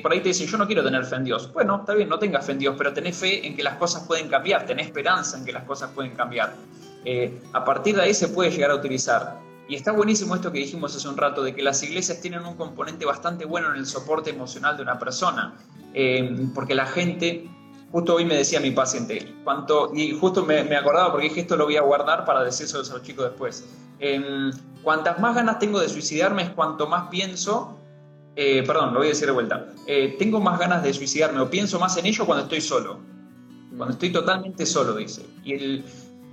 por 0.02 0.12
ahí 0.12 0.20
te 0.20 0.30
dicen, 0.30 0.48
yo 0.48 0.58
no 0.58 0.66
quiero 0.66 0.82
tener 0.82 1.04
fe 1.04 1.14
en 1.14 1.22
Dios. 1.22 1.52
Bueno, 1.52 1.76
está 1.76 1.94
bien, 1.94 2.08
no 2.08 2.18
tengas 2.18 2.44
fe 2.44 2.52
en 2.52 2.58
Dios, 2.58 2.74
pero 2.76 2.92
tenés 2.92 3.16
fe 3.16 3.46
en 3.46 3.54
que 3.54 3.62
las 3.62 3.76
cosas 3.76 4.02
pueden 4.02 4.26
cambiar, 4.26 4.66
tenés 4.66 4.86
esperanza 4.86 5.38
en 5.38 5.44
que 5.44 5.52
las 5.52 5.62
cosas 5.62 5.92
pueden 5.94 6.16
cambiar. 6.16 6.52
a 7.52 7.64
partir 7.64 7.94
de 7.94 8.02
ahí 8.02 8.14
se 8.14 8.26
puede 8.26 8.50
llegar 8.50 8.72
a 8.72 8.74
utilizar. 8.74 9.38
Y 9.68 9.76
está 9.76 9.92
buenísimo 9.92 10.34
esto 10.34 10.50
que 10.50 10.58
dijimos 10.58 10.96
hace 10.96 11.06
un 11.06 11.16
rato, 11.16 11.44
de 11.44 11.54
que 11.54 11.62
las 11.62 11.80
iglesias 11.84 12.20
tienen 12.20 12.44
un 12.44 12.56
componente 12.56 13.04
bastante 13.04 13.44
bueno 13.44 13.70
en 13.70 13.76
el 13.76 13.86
soporte 13.86 14.30
emocional 14.30 14.76
de 14.76 14.82
una 14.82 14.98
persona, 14.98 15.54
eh, 15.94 16.48
porque 16.52 16.74
la 16.74 16.86
gente, 16.86 17.48
justo 17.94 18.16
hoy 18.16 18.24
me 18.24 18.34
decía 18.34 18.58
mi 18.58 18.72
paciente, 18.72 19.36
cuanto, 19.44 19.92
y 19.94 20.18
justo 20.18 20.44
me, 20.44 20.58
acordaba 20.76 21.12
porque 21.12 21.28
dije 21.28 21.42
esto 21.42 21.54
lo 21.54 21.66
voy 21.66 21.76
a 21.76 21.82
guardar 21.82 22.24
para 22.24 22.42
decirlo 22.42 22.80
a 22.80 22.92
los 22.92 23.02
chicos 23.04 23.26
después, 23.26 23.64
eh, 24.00 24.50
cuantas 24.82 25.20
más 25.20 25.36
ganas 25.36 25.60
tengo 25.60 25.78
de 25.78 25.88
suicidarme 25.88 26.42
es 26.42 26.50
cuanto 26.50 26.88
más 26.88 27.06
pienso, 27.08 27.78
eh, 28.34 28.64
perdón, 28.66 28.94
lo 28.94 28.98
voy 28.98 29.06
a 29.06 29.10
decir 29.10 29.26
de 29.26 29.32
vuelta, 29.32 29.68
tengo 30.18 30.40
más 30.40 30.58
ganas 30.58 30.82
de 30.82 30.92
suicidarme 30.92 31.40
o 31.40 31.48
pienso 31.48 31.78
más 31.78 31.96
en 31.96 32.06
ello 32.06 32.26
cuando 32.26 32.42
estoy 32.42 32.60
solo, 32.60 32.98
cuando 33.76 33.92
estoy 33.92 34.10
totalmente 34.10 34.66
solo, 34.66 34.96
dice. 34.96 35.24
Y 35.44 35.52
el, 35.52 35.84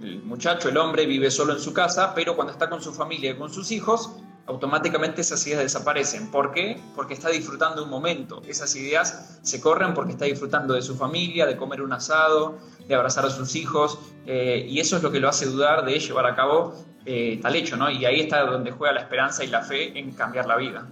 el 0.02 0.24
muchacho, 0.24 0.70
el 0.70 0.78
hombre, 0.78 1.06
vive 1.06 1.30
solo 1.30 1.54
en 1.54 1.60
su 1.60 1.74
casa, 1.74 2.16
pero 2.16 2.36
cuando 2.36 2.54
está 2.54 2.72
con 2.72 2.82
su 2.82 2.92
familia 2.92 3.34
y 3.34 3.36
con 3.36 3.54
sus 3.54 3.72
hijos, 3.72 4.10
automáticamente 4.46 5.22
esas 5.22 5.46
ideas 5.48 5.62
desaparecen. 5.62 6.32
¿Por 6.32 6.52
qué? 6.52 6.82
Porque 6.96 7.14
está 7.14 7.30
disfrutando 7.30 7.84
un 7.84 7.90
momento. 7.90 8.42
Esas 8.48 8.76
ideas 8.76 9.40
se 9.42 9.62
corren 9.62 9.94
porque 9.94 10.14
está 10.14 10.26
disfrutando 10.26 10.74
de 10.74 10.82
su 10.82 10.96
familia, 10.96 11.46
de 11.46 11.58
comer 11.58 11.82
un 11.82 11.94
asado, 11.94 12.58
de 12.88 12.96
abrazar 12.96 13.26
a 13.26 13.30
sus 13.30 13.56
hijos, 13.56 14.00
eh, 14.26 14.66
y 14.68 14.80
eso 14.80 14.98
es 14.98 15.04
lo 15.04 15.12
que 15.12 15.20
lo 15.20 15.30
hace 15.30 15.46
dudar 15.46 15.86
de 15.86 16.00
llevar 16.00 16.26
a 16.26 16.36
cabo 16.36 16.74
eh, 17.06 17.40
tal 17.42 17.56
hecho, 17.56 17.78
¿no? 17.78 17.90
Y 17.90 18.06
ahí 18.06 18.22
está 18.22 18.42
donde 18.42 18.72
juega 18.72 18.94
la 18.94 19.02
esperanza 19.02 19.44
y 19.44 19.48
la 19.48 19.64
fe 19.64 19.98
en 19.98 20.12
cambiar 20.12 20.46
la 20.46 20.58
vida. 20.58 20.88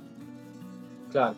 Claro. 1.11 1.35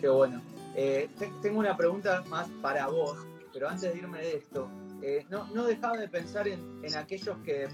Qué 0.00 0.08
bueno. 0.08 0.40
Eh, 0.76 1.08
tengo 1.42 1.58
una 1.58 1.76
pregunta 1.76 2.22
más 2.28 2.48
para 2.62 2.86
vos, 2.86 3.16
pero 3.52 3.68
antes 3.68 3.92
de 3.92 3.98
irme 3.98 4.18
de 4.18 4.36
esto, 4.36 4.68
eh, 5.02 5.24
no, 5.28 5.46
no, 5.54 5.64
dejaba 5.64 5.96
de 5.96 6.08
pensar 6.08 6.46
en, 6.48 6.60
aquellos 6.96 7.36
que, 7.44 7.68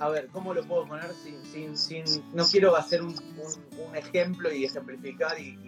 a 0.00 0.08
ver, 0.08 0.28
¿cómo 0.28 0.54
lo 0.54 0.64
puedo 0.64 0.86
poner 0.88 1.12
sin, 1.12 1.76
sin, 1.76 2.04
no 2.32 2.44
quiero 2.46 2.74
hacer 2.74 3.02
un, 3.02 3.14
ejemplo 3.94 4.52
y 4.52 4.64
ejemplificar 4.64 5.38
y, 5.38 5.58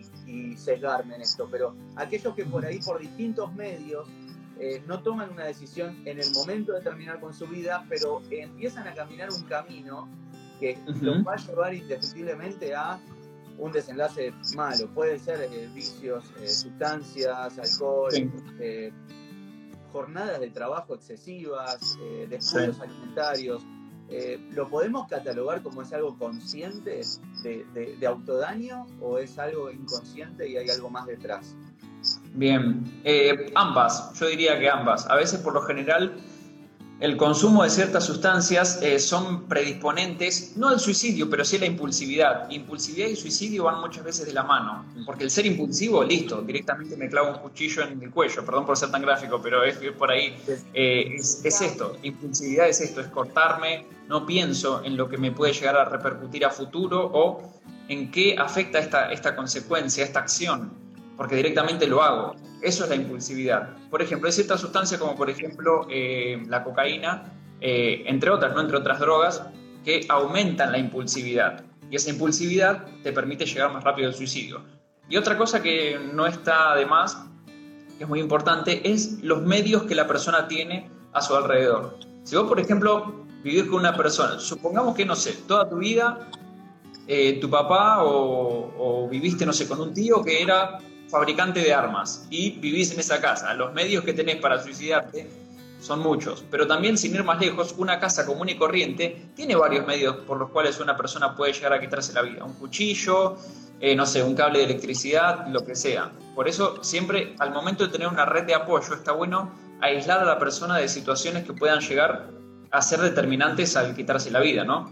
sesgarme 0.57 1.16
en 1.16 1.21
esto, 1.21 1.47
pero 1.51 1.75
aquellos 1.97 2.35
que 2.35 2.47
por 2.47 2.64
ahí, 2.64 2.79
por 2.79 2.99
distintos 2.99 3.53
medios, 3.55 4.09
eh, 4.59 4.83
no 4.87 5.03
toman 5.03 5.31
una 5.31 5.45
decisión 5.45 6.01
en 6.07 6.21
el 6.21 6.33
momento 6.33 6.73
de 6.73 6.81
terminar 6.81 7.21
con 7.21 7.35
su 7.35 7.47
vida, 7.47 7.85
pero 7.90 8.23
empiezan 8.31 8.88
a 8.88 8.95
caminar 8.95 9.31
un 9.31 9.42
camino 9.42 10.09
que 10.59 10.79
los 11.03 11.27
va 11.27 11.35
a 11.35 11.37
llevar 11.37 11.75
indefectiblemente 11.75 12.75
a 12.75 12.99
un 13.59 13.73
desenlace 13.73 14.33
malo. 14.55 14.88
Puede 14.95 15.18
ser 15.18 15.42
eh, 15.53 15.68
vicios, 15.75 16.25
sustancias, 16.47 17.59
alcohol, 17.59 18.12
jornadas 19.92 20.40
de 20.40 20.49
trabajo 20.49 20.95
excesivas, 20.95 21.99
eh, 22.01 22.27
descuidos 22.31 22.81
alimentarios, 22.81 23.62
eh, 24.14 24.38
¿lo 24.51 24.68
podemos 24.68 25.09
catalogar 25.09 25.62
como 25.62 25.81
es 25.81 25.92
algo 25.94 26.18
consciente 26.18 27.01
de, 27.42 28.07
autodaño 28.07 28.87
o 29.01 29.16
es 29.16 29.38
algo 29.38 29.70
inconsciente 29.70 30.46
y 30.46 30.59
hay 30.59 30.68
algo 30.68 30.90
más 30.90 31.07
detrás? 31.07 31.57
Bien, 32.35 32.83
eh, 33.05 33.51
ambas, 33.55 34.12
yo 34.20 34.27
diría 34.27 34.59
que 34.59 34.68
ambas. 34.68 35.09
A 35.09 35.16
veces 35.16 35.40
por 35.40 35.55
lo 35.55 35.62
general 35.62 36.14
el 37.03 37.17
consumo 37.17 37.65
de 37.65 37.71
ciertas 37.71 38.05
sustancias 38.05 38.79
eh, 38.81 39.01
son 39.01 39.49
predisponentes, 39.49 40.57
no 40.57 40.69
al 40.69 40.79
suicidio, 40.79 41.29
pero 41.29 41.45
sí 41.45 41.57
a 41.57 41.59
la 41.59 41.67
impulsividad. 41.67 42.49
Impulsividad 42.49 43.09
y 43.09 43.17
suicidio 43.17 43.65
van 43.65 43.81
muchas 43.81 44.05
veces 44.05 44.25
de 44.25 44.33
la 44.33 44.45
mano, 44.45 44.85
porque 45.05 45.25
el 45.25 45.31
ser 45.33 45.47
impulsivo, 45.47 46.05
listo, 46.05 46.43
directamente 46.43 46.97
me 46.97 47.09
clavo 47.09 47.33
un 47.33 47.38
cuchillo 47.38 47.83
en 47.83 48.01
el 48.01 48.11
cuello, 48.12 48.47
perdón 48.47 48.65
por 48.65 48.77
ser 48.77 48.93
tan 48.93 49.03
gráfico, 49.03 49.41
pero 49.43 49.65
es 49.65 49.79
por 49.99 50.12
ahí, 50.12 50.33
eh, 50.75 51.17
es, 51.17 51.43
esto, 51.45 51.97
impulsividad 52.05 52.69
es 52.69 52.81
esto, 52.81 53.01
es 53.01 53.09
cortarme, 53.09 53.85
no 54.07 54.25
pienso 54.25 54.85
en 54.85 54.97
lo 54.97 55.09
que 55.09 55.19
me 55.19 55.33
puede 55.33 55.53
llegar 55.55 55.77
a 55.77 55.85
repercutir 55.85 56.45
a 56.45 56.51
futuro 56.51 57.11
o 57.12 57.53
en 57.88 58.12
qué 58.12 58.37
afecta 58.38 58.79
esta, 58.79 59.11
esta 59.11 59.35
consecuencia, 59.35 60.05
esta 60.05 60.21
acción 60.21 60.71
porque 61.17 61.37
directamente 61.37 61.87
lo 61.87 62.03
hago. 62.03 62.35
Eso 62.62 62.85
es 62.85 62.90
la 62.90 62.96
impulsividad. 62.96 63.77
Por 63.90 64.03
ejemplo, 64.03 64.29
hay 64.29 64.33
ciertas 64.33 64.61
sustancias 64.61 65.01
como 65.01 65.16
por 65.16 65.29
ejemplo 65.29 65.87
eh, 65.90 66.42
la 66.48 66.62
cocaína, 66.62 67.25
eh, 67.61 68.05
entre 68.07 68.31
otras, 68.31 68.55
no 68.55 68.61
entre 68.61 68.77
otras 68.77 69.01
drogas, 69.01 69.42
que 69.85 70.07
aumentan 70.09 70.72
la 70.72 70.79
impulsividad. 70.79 71.64
y 71.90 71.96
esa 71.96 72.09
impulsividad 72.09 72.87
te 73.03 73.12
permite 73.12 73.44
llegar 73.44 73.70
más 73.70 73.85
rápido 73.85 74.09
al 74.09 74.14
suicidio. 74.14 74.62
Y 75.11 75.18
otra 75.18 75.37
cosa 75.37 75.62
que 75.62 75.98
no 76.14 76.27
está 76.27 76.75
de 76.75 76.87
más, 76.87 77.18
que 77.98 78.05
es 78.05 78.09
muy 78.09 78.20
importante, 78.20 78.81
es 78.90 79.18
los 79.22 79.42
medios 79.42 79.83
que 79.83 79.94
la 79.94 80.07
persona 80.07 80.48
tiene 80.48 80.90
a 81.12 81.20
su 81.20 81.37
alrededor. 81.37 81.98
Si 82.22 82.35
vos, 82.35 82.48
por 82.48 82.59
ejemplo, 82.59 83.27
vivís 83.44 83.64
con 83.64 83.81
una 83.81 83.94
persona, 83.94 84.38
supongamos 84.38 84.94
que, 84.94 85.05
no 85.05 85.14
sé, 85.14 85.33
toda 85.46 85.68
tu 85.68 85.77
vida 85.77 86.31
eh, 87.09 87.38
tu 87.40 87.51
papá 87.51 88.05
o, 88.05 89.09
viviste, 89.11 89.44
no 89.44 89.53
sé, 89.53 89.66
con 89.66 89.81
un 89.81 89.92
tío 89.92 90.22
que 90.22 90.40
era 90.40 90.79
fabricante 91.12 91.61
de 91.61 91.75
armas 91.75 92.27
y 92.31 92.53
vivís 92.53 92.90
en 92.90 93.01
esa 93.01 93.20
casa. 93.20 93.53
Los 93.53 93.75
medios 93.75 94.03
que 94.03 94.14
tenés 94.14 94.37
para 94.37 94.59
suicidarte 94.61 95.29
son 95.79 96.01
muchos, 96.01 96.42
pero 96.51 96.66
también 96.66 96.96
sin 96.96 97.14
ir 97.14 97.22
más 97.22 97.38
lejos, 97.38 97.75
una 97.77 98.01
casa 98.01 98.25
común 98.25 98.48
y 98.48 98.57
corriente 98.57 99.27
tiene 99.37 99.55
varios 99.55 99.87
medios 99.87 100.16
por 100.27 100.38
los 100.38 100.48
cuales 100.48 100.81
una 100.81 100.96
persona 100.96 101.37
puede 101.37 101.53
llegar 101.53 101.75
a 101.75 101.81
quitarse 101.81 102.14
la 102.14 102.22
vida. 102.22 102.44
Un 102.44 102.55
cuchillo, 102.55 103.37
eh, 103.79 103.94
no 103.94 104.07
sé, 104.07 104.22
un 104.22 104.35
cable 104.35 104.61
de 104.61 104.64
electricidad, 104.64 105.46
lo 105.48 105.66
que 105.66 105.75
sea. 105.75 106.11
Por 106.35 106.48
eso 106.48 106.83
siempre 106.83 107.35
al 107.40 107.53
momento 107.53 107.85
de 107.85 107.92
tener 107.92 108.09
una 108.09 108.25
red 108.25 108.44
de 108.44 108.55
apoyo 108.55 108.94
está 108.94 109.12
bueno 109.12 109.53
aislar 109.83 110.20
a 110.20 110.25
la 110.25 110.38
persona 110.38 110.79
de 110.79 110.88
situaciones 110.88 111.44
que 111.44 111.53
puedan 111.53 111.81
llegar 111.81 112.31
a 112.70 112.81
ser 112.81 113.01
determinantes 113.01 113.77
al 113.77 113.94
quitarse 113.94 114.31
la 114.31 114.40
vida, 114.40 114.64
¿no? 114.64 114.90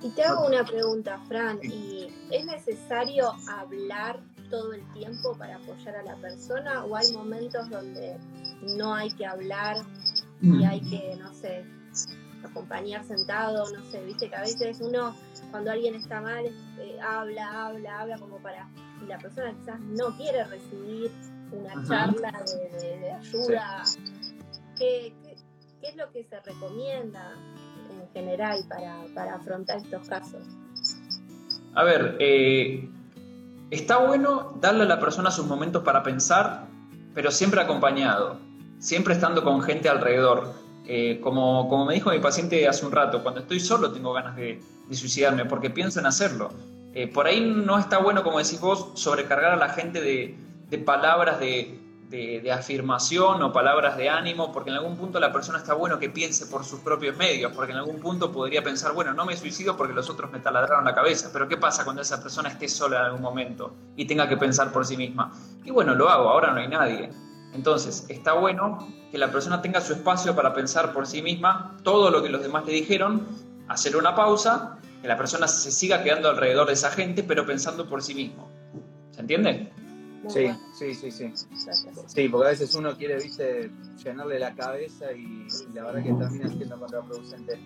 Y 0.00 0.10
te 0.10 0.22
hago 0.22 0.46
una 0.46 0.64
pregunta, 0.64 1.18
Fran, 1.26 1.58
¿y 1.62 2.08
es 2.30 2.44
necesario 2.44 3.32
hablar 3.48 4.20
todo 4.54 4.72
el 4.72 4.92
tiempo 4.92 5.36
para 5.36 5.56
apoyar 5.56 5.96
a 5.96 6.02
la 6.04 6.14
persona 6.14 6.84
o 6.84 6.94
hay 6.94 7.12
momentos 7.12 7.68
donde 7.70 8.16
no 8.76 8.94
hay 8.94 9.10
que 9.10 9.26
hablar 9.26 9.78
y 10.40 10.46
mm. 10.46 10.64
hay 10.64 10.80
que, 10.80 11.16
no 11.16 11.34
sé, 11.34 11.64
acompañar 12.44 13.02
sentado, 13.04 13.68
no 13.72 13.84
sé, 13.90 14.04
viste 14.04 14.28
que 14.28 14.36
a 14.36 14.42
veces 14.42 14.80
uno 14.80 15.12
cuando 15.50 15.72
alguien 15.72 15.96
está 15.96 16.20
mal 16.20 16.46
eh, 16.46 17.00
habla, 17.02 17.66
habla, 17.66 18.00
habla 18.00 18.18
como 18.18 18.38
para, 18.38 18.68
y 19.02 19.06
la 19.06 19.18
persona 19.18 19.52
quizás 19.58 19.80
no 19.80 20.16
quiere 20.16 20.44
recibir 20.44 21.10
una 21.50 21.82
charla 21.84 22.44
de, 22.80 23.10
ayuda, 23.10 23.82
¿Qué, 24.78 25.12
qué 25.80 25.88
es 25.88 25.96
lo 25.96 26.12
que 26.12 26.22
se 26.22 26.38
recomienda? 26.40 27.34
en 27.90 28.08
general 28.12 28.64
para, 29.14 29.34
afrontar 29.34 29.78
estos 29.78 30.08
casos? 30.08 30.42
A 31.74 31.82
ver, 31.82 32.16
eh, 32.20 32.88
está 33.70 33.98
bueno 33.98 34.56
darle 34.60 34.82
a 34.82 34.86
la 34.86 35.00
persona 35.00 35.30
sus 35.30 35.46
momentos 35.46 35.82
para 35.82 36.02
pensar, 36.02 36.66
pero 37.14 37.30
siempre 37.30 37.60
acompañado, 37.60 38.38
siempre 38.78 39.14
estando 39.14 39.42
con 39.42 39.62
gente 39.62 39.88
alrededor. 39.88 40.52
Eh, 40.86 41.18
como, 41.22 41.68
como 41.70 41.86
me 41.86 41.94
dijo 41.94 42.10
mi 42.10 42.18
paciente 42.18 42.68
hace 42.68 42.84
un 42.84 42.92
rato, 42.92 43.22
cuando 43.22 43.40
estoy 43.40 43.58
solo 43.58 43.92
tengo 43.92 44.12
ganas 44.12 44.36
de, 44.36 44.60
suicidarme 44.90 45.46
porque 45.46 45.70
pienso 45.70 46.00
en 46.00 46.06
hacerlo. 46.06 46.50
Eh, 46.92 47.08
por 47.08 47.26
ahí 47.26 47.40
no 47.40 47.78
está 47.78 47.98
bueno, 47.98 48.22
como 48.22 48.38
decís 48.38 48.60
vos, 48.60 48.90
sobrecargar 48.94 49.52
a 49.52 49.56
la 49.56 49.70
gente 49.70 50.00
de, 50.00 50.36
de 50.68 50.78
palabras 50.78 51.40
de, 51.40 51.83
de, 52.08 52.52
afirmación 52.52 53.42
o 53.42 53.52
palabras 53.52 53.96
de 53.96 54.08
ánimo, 54.08 54.52
porque 54.52 54.70
en 54.70 54.76
algún 54.76 54.96
punto 54.96 55.18
la 55.18 55.32
persona 55.32 55.58
está 55.58 55.74
bueno 55.74 55.98
que 55.98 56.10
piense 56.10 56.46
por 56.46 56.64
sus 56.64 56.80
propios 56.80 57.16
medios, 57.16 57.52
porque 57.52 57.72
en 57.72 57.78
algún 57.78 58.00
punto 58.00 58.30
podría 58.30 58.62
pensar, 58.62 58.92
bueno, 58.92 59.12
no 59.12 59.24
me 59.24 59.36
suicido 59.36 59.76
porque 59.76 59.94
los 59.94 60.08
otros 60.10 60.30
me 60.30 60.38
taladraron 60.38 60.84
la 60.84 60.94
cabeza, 60.94 61.30
pero 61.32 61.48
¿qué 61.48 61.56
pasa 61.56 61.84
cuando 61.84 62.02
esa 62.02 62.22
persona 62.22 62.50
esté 62.50 62.68
sola 62.68 62.98
en 62.98 63.04
algún 63.06 63.22
momento 63.22 63.74
y 63.96 64.06
tenga 64.06 64.28
que 64.28 64.36
pensar 64.36 64.72
por 64.72 64.86
sí 64.86 64.96
misma? 64.96 65.32
Y 65.64 65.70
bueno, 65.70 65.94
lo 65.94 66.08
hago, 66.08 66.28
ahora 66.28 66.52
no 66.52 66.60
hay 66.60 66.68
nadie. 66.68 67.10
Entonces, 67.52 68.06
está 68.08 68.32
bueno 68.32 68.86
que 69.10 69.18
la 69.18 69.30
persona 69.30 69.62
tenga 69.62 69.80
su 69.80 69.92
espacio 69.92 70.34
para 70.34 70.52
pensar 70.52 70.92
por 70.92 71.06
sí 71.06 71.22
misma 71.22 71.76
todo 71.82 72.10
lo 72.10 72.22
que 72.22 72.28
los 72.28 72.42
demás 72.42 72.66
le 72.66 72.72
dijeron, 72.72 73.26
hacer 73.68 73.96
una 73.96 74.14
pausa, 74.14 74.78
que 75.00 75.08
la 75.08 75.16
persona 75.16 75.46
se 75.46 75.70
siga 75.70 76.02
quedando 76.02 76.30
alrededor 76.30 76.66
de 76.66 76.72
esa 76.72 76.90
gente, 76.90 77.22
pero 77.22 77.46
pensando 77.46 77.88
por 77.88 78.02
sí 78.02 78.14
mismo. 78.14 78.48
¿Se 79.12 79.20
entiende? 79.20 79.72
Sí, 80.28 80.50
sí, 80.72 80.94
sí, 80.94 81.10
sí. 81.10 81.32
Sí, 82.06 82.28
porque 82.28 82.46
a 82.46 82.50
veces 82.50 82.74
uno 82.74 82.96
quiere, 82.96 83.16
viste, 83.16 83.70
llenarle 84.02 84.38
la 84.38 84.54
cabeza 84.54 85.12
y, 85.12 85.46
la 85.74 85.84
verdad 85.84 86.02
que 86.02 86.12
termina 86.12 86.48
siendo 86.48 86.78
contraproducente. 86.78 87.60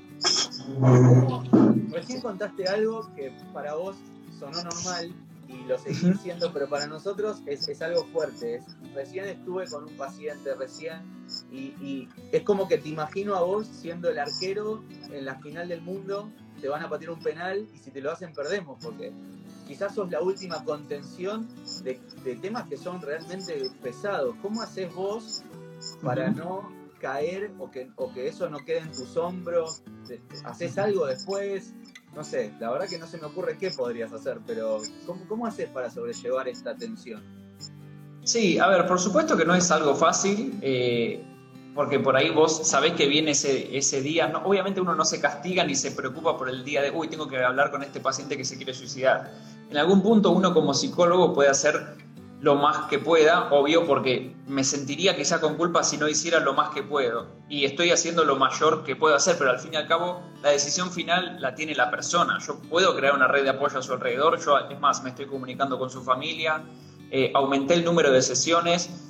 Recién 1.90 2.21
contaste 2.21 2.68
algo 2.68 3.12
que 3.14 3.33
para 3.53 3.75
vos 3.75 3.97
sonó 4.38 4.62
normal 4.62 5.14
y 5.49 5.64
lo 5.64 5.79
seguís 5.79 6.05
diciendo, 6.05 6.51
pero 6.53 6.68
para 6.68 6.87
nosotros 6.87 7.42
es, 7.47 7.81
algo 7.81 8.05
fuerte. 8.07 8.62
recién 8.94 9.25
estuve 9.27 9.66
con 9.66 9.85
un 9.85 9.97
paciente, 9.97 10.55
recién, 10.55 11.03
y, 11.51 11.75
y, 11.81 12.09
es 12.33 12.42
como 12.42 12.68
que 12.68 12.79
te 12.79 12.90
imagino 12.90 13.35
a 13.35 13.42
vos 13.42 13.66
siendo 13.66 14.11
el 14.11 14.18
arquero 14.18 14.85
en 15.11 15.25
la 15.25 15.37
final 15.37 15.68
del 15.68 15.81
mundo, 15.81 16.31
te 16.61 16.68
van 16.68 16.83
a 16.83 16.90
patear 16.90 17.12
un 17.12 17.21
penal 17.21 17.66
y 17.73 17.79
si 17.79 17.90
te 17.90 18.01
lo 18.01 18.12
hacen 18.12 18.33
perdemos, 18.33 18.79
porque 18.83 19.12
quizás 19.68 19.94
sos 19.94 20.11
la 20.11 20.20
última 20.20 20.64
contención 20.64 21.46
de, 21.85 22.00
temas 22.40 22.68
que 22.68 22.76
son 22.76 23.00
realmente 23.02 23.70
pesados. 23.83 24.35
¿Cómo 24.42 24.62
haces 24.62 24.92
vos 24.94 25.42
para 26.02 26.31
no 26.31 26.72
caer 26.98 27.52
o 27.59 27.70
que, 27.70 27.90
o 27.96 28.12
que 28.12 28.26
eso 28.26 28.48
no 28.48 28.59
quede 28.64 28.78
en 28.78 28.92
tus 28.92 29.16
hombros? 29.16 29.83
¿Haces 30.44 30.78
algo 30.78 31.07
después? 31.07 31.74
No 32.14 32.24
sé, 32.24 32.52
la 32.59 32.70
verdad 32.70 32.88
que 32.88 32.98
no 32.98 33.07
se 33.07 33.18
me 33.18 33.26
ocurre 33.26 33.59
qué 33.59 33.70
podrías 33.70 34.12
hacer, 34.12 34.40
pero 34.46 34.78
¿cómo, 35.07 35.28
cómo 35.28 35.46
haces 35.46 35.68
para 35.68 35.90
sobrellevar 35.90 36.48
esta 36.48 36.74
tensión? 36.74 37.22
Sí, 38.24 38.59
a 38.59 38.68
ver, 38.68 38.87
por 38.87 38.98
supuesto 38.98 39.37
que 39.37 39.44
no 39.44 39.54
es 39.54 39.70
algo 39.70 39.94
fácil. 39.94 40.59
Eh, 40.62 41.22
porque 41.79 42.01
por 42.01 42.17
ahí 42.17 42.31
vos 42.31 42.67
sabés 42.67 42.95
que 42.95 43.07
viene 43.07 43.31
ese, 43.31 43.79
ese 43.79 44.03
día. 44.03 44.27
No, 44.27 44.38
obviamente 44.38 44.81
uno 44.81 44.97
no 44.97 45.05
se 45.05 45.21
castiga 45.21 45.62
ni 45.62 45.77
se 45.77 45.93
preocupa 45.93 46.37
por 46.37 46.49
el 46.49 46.64
día 46.64 46.83
de, 46.83 46.91
uy, 46.91 47.07
tengo 47.07 47.29
que 47.29 47.41
hablar 47.41 47.71
con 47.71 47.85
este 47.85 48.01
paciente 48.01 48.37
que 48.37 48.45
se 48.45 48.57
quiere 48.57 48.75
suicidar. 48.75 49.33
En 49.71 49.77
algún 49.77 50.03
punto 50.03 50.33
uno 50.33 50.53
como 50.53 50.75
psicólogo 50.75 51.33
puede 51.33 51.51
hacer 51.51 51.95
lo 52.41 52.57
más 52.57 52.88
que 52.88 52.99
pueda, 52.99 53.53
obvio, 53.53 53.87
porque 53.87 54.35
me 54.49 54.64
sentiría 54.64 55.17
quizá 55.17 55.41
con 55.41 55.55
culpa 55.55 55.85
si 55.85 55.99
no 55.99 56.09
hiciera 56.09 56.41
lo 56.41 56.53
más 56.53 56.71
que 56.71 56.83
puedo. 56.83 57.29
Y 57.49 57.64
estoy 57.64 57.93
haciendo 57.93 58.25
lo 58.25 58.35
mayor 58.35 58.83
que 58.83 58.97
puedo 58.97 59.14
hacer, 59.14 59.37
pero 59.38 59.53
al 59.53 59.61
fin 59.61 59.75
y 59.75 59.77
al 59.77 59.87
cabo 59.87 60.21
la 60.43 60.51
decisión 60.51 60.91
final 60.91 61.41
la 61.41 61.55
tiene 61.55 61.77
la 61.77 61.93
persona. 61.93 62.41
Yo 62.45 62.59
puedo 62.59 62.97
crear 62.97 63.14
una 63.14 63.29
red 63.29 63.45
de 63.45 63.51
apoyo 63.51 63.79
a 63.79 63.83
su 63.83 63.93
alrededor, 63.93 64.45
yo 64.45 64.59
es 64.69 64.81
más, 64.81 65.05
me 65.05 65.11
estoy 65.11 65.27
comunicando 65.27 65.79
con 65.79 65.91
su 65.91 66.03
familia, 66.03 66.61
eh, 67.12 67.31
aumenté 67.37 67.75
el 67.75 67.85
número 67.85 68.11
de 68.11 68.21
sesiones, 68.21 69.08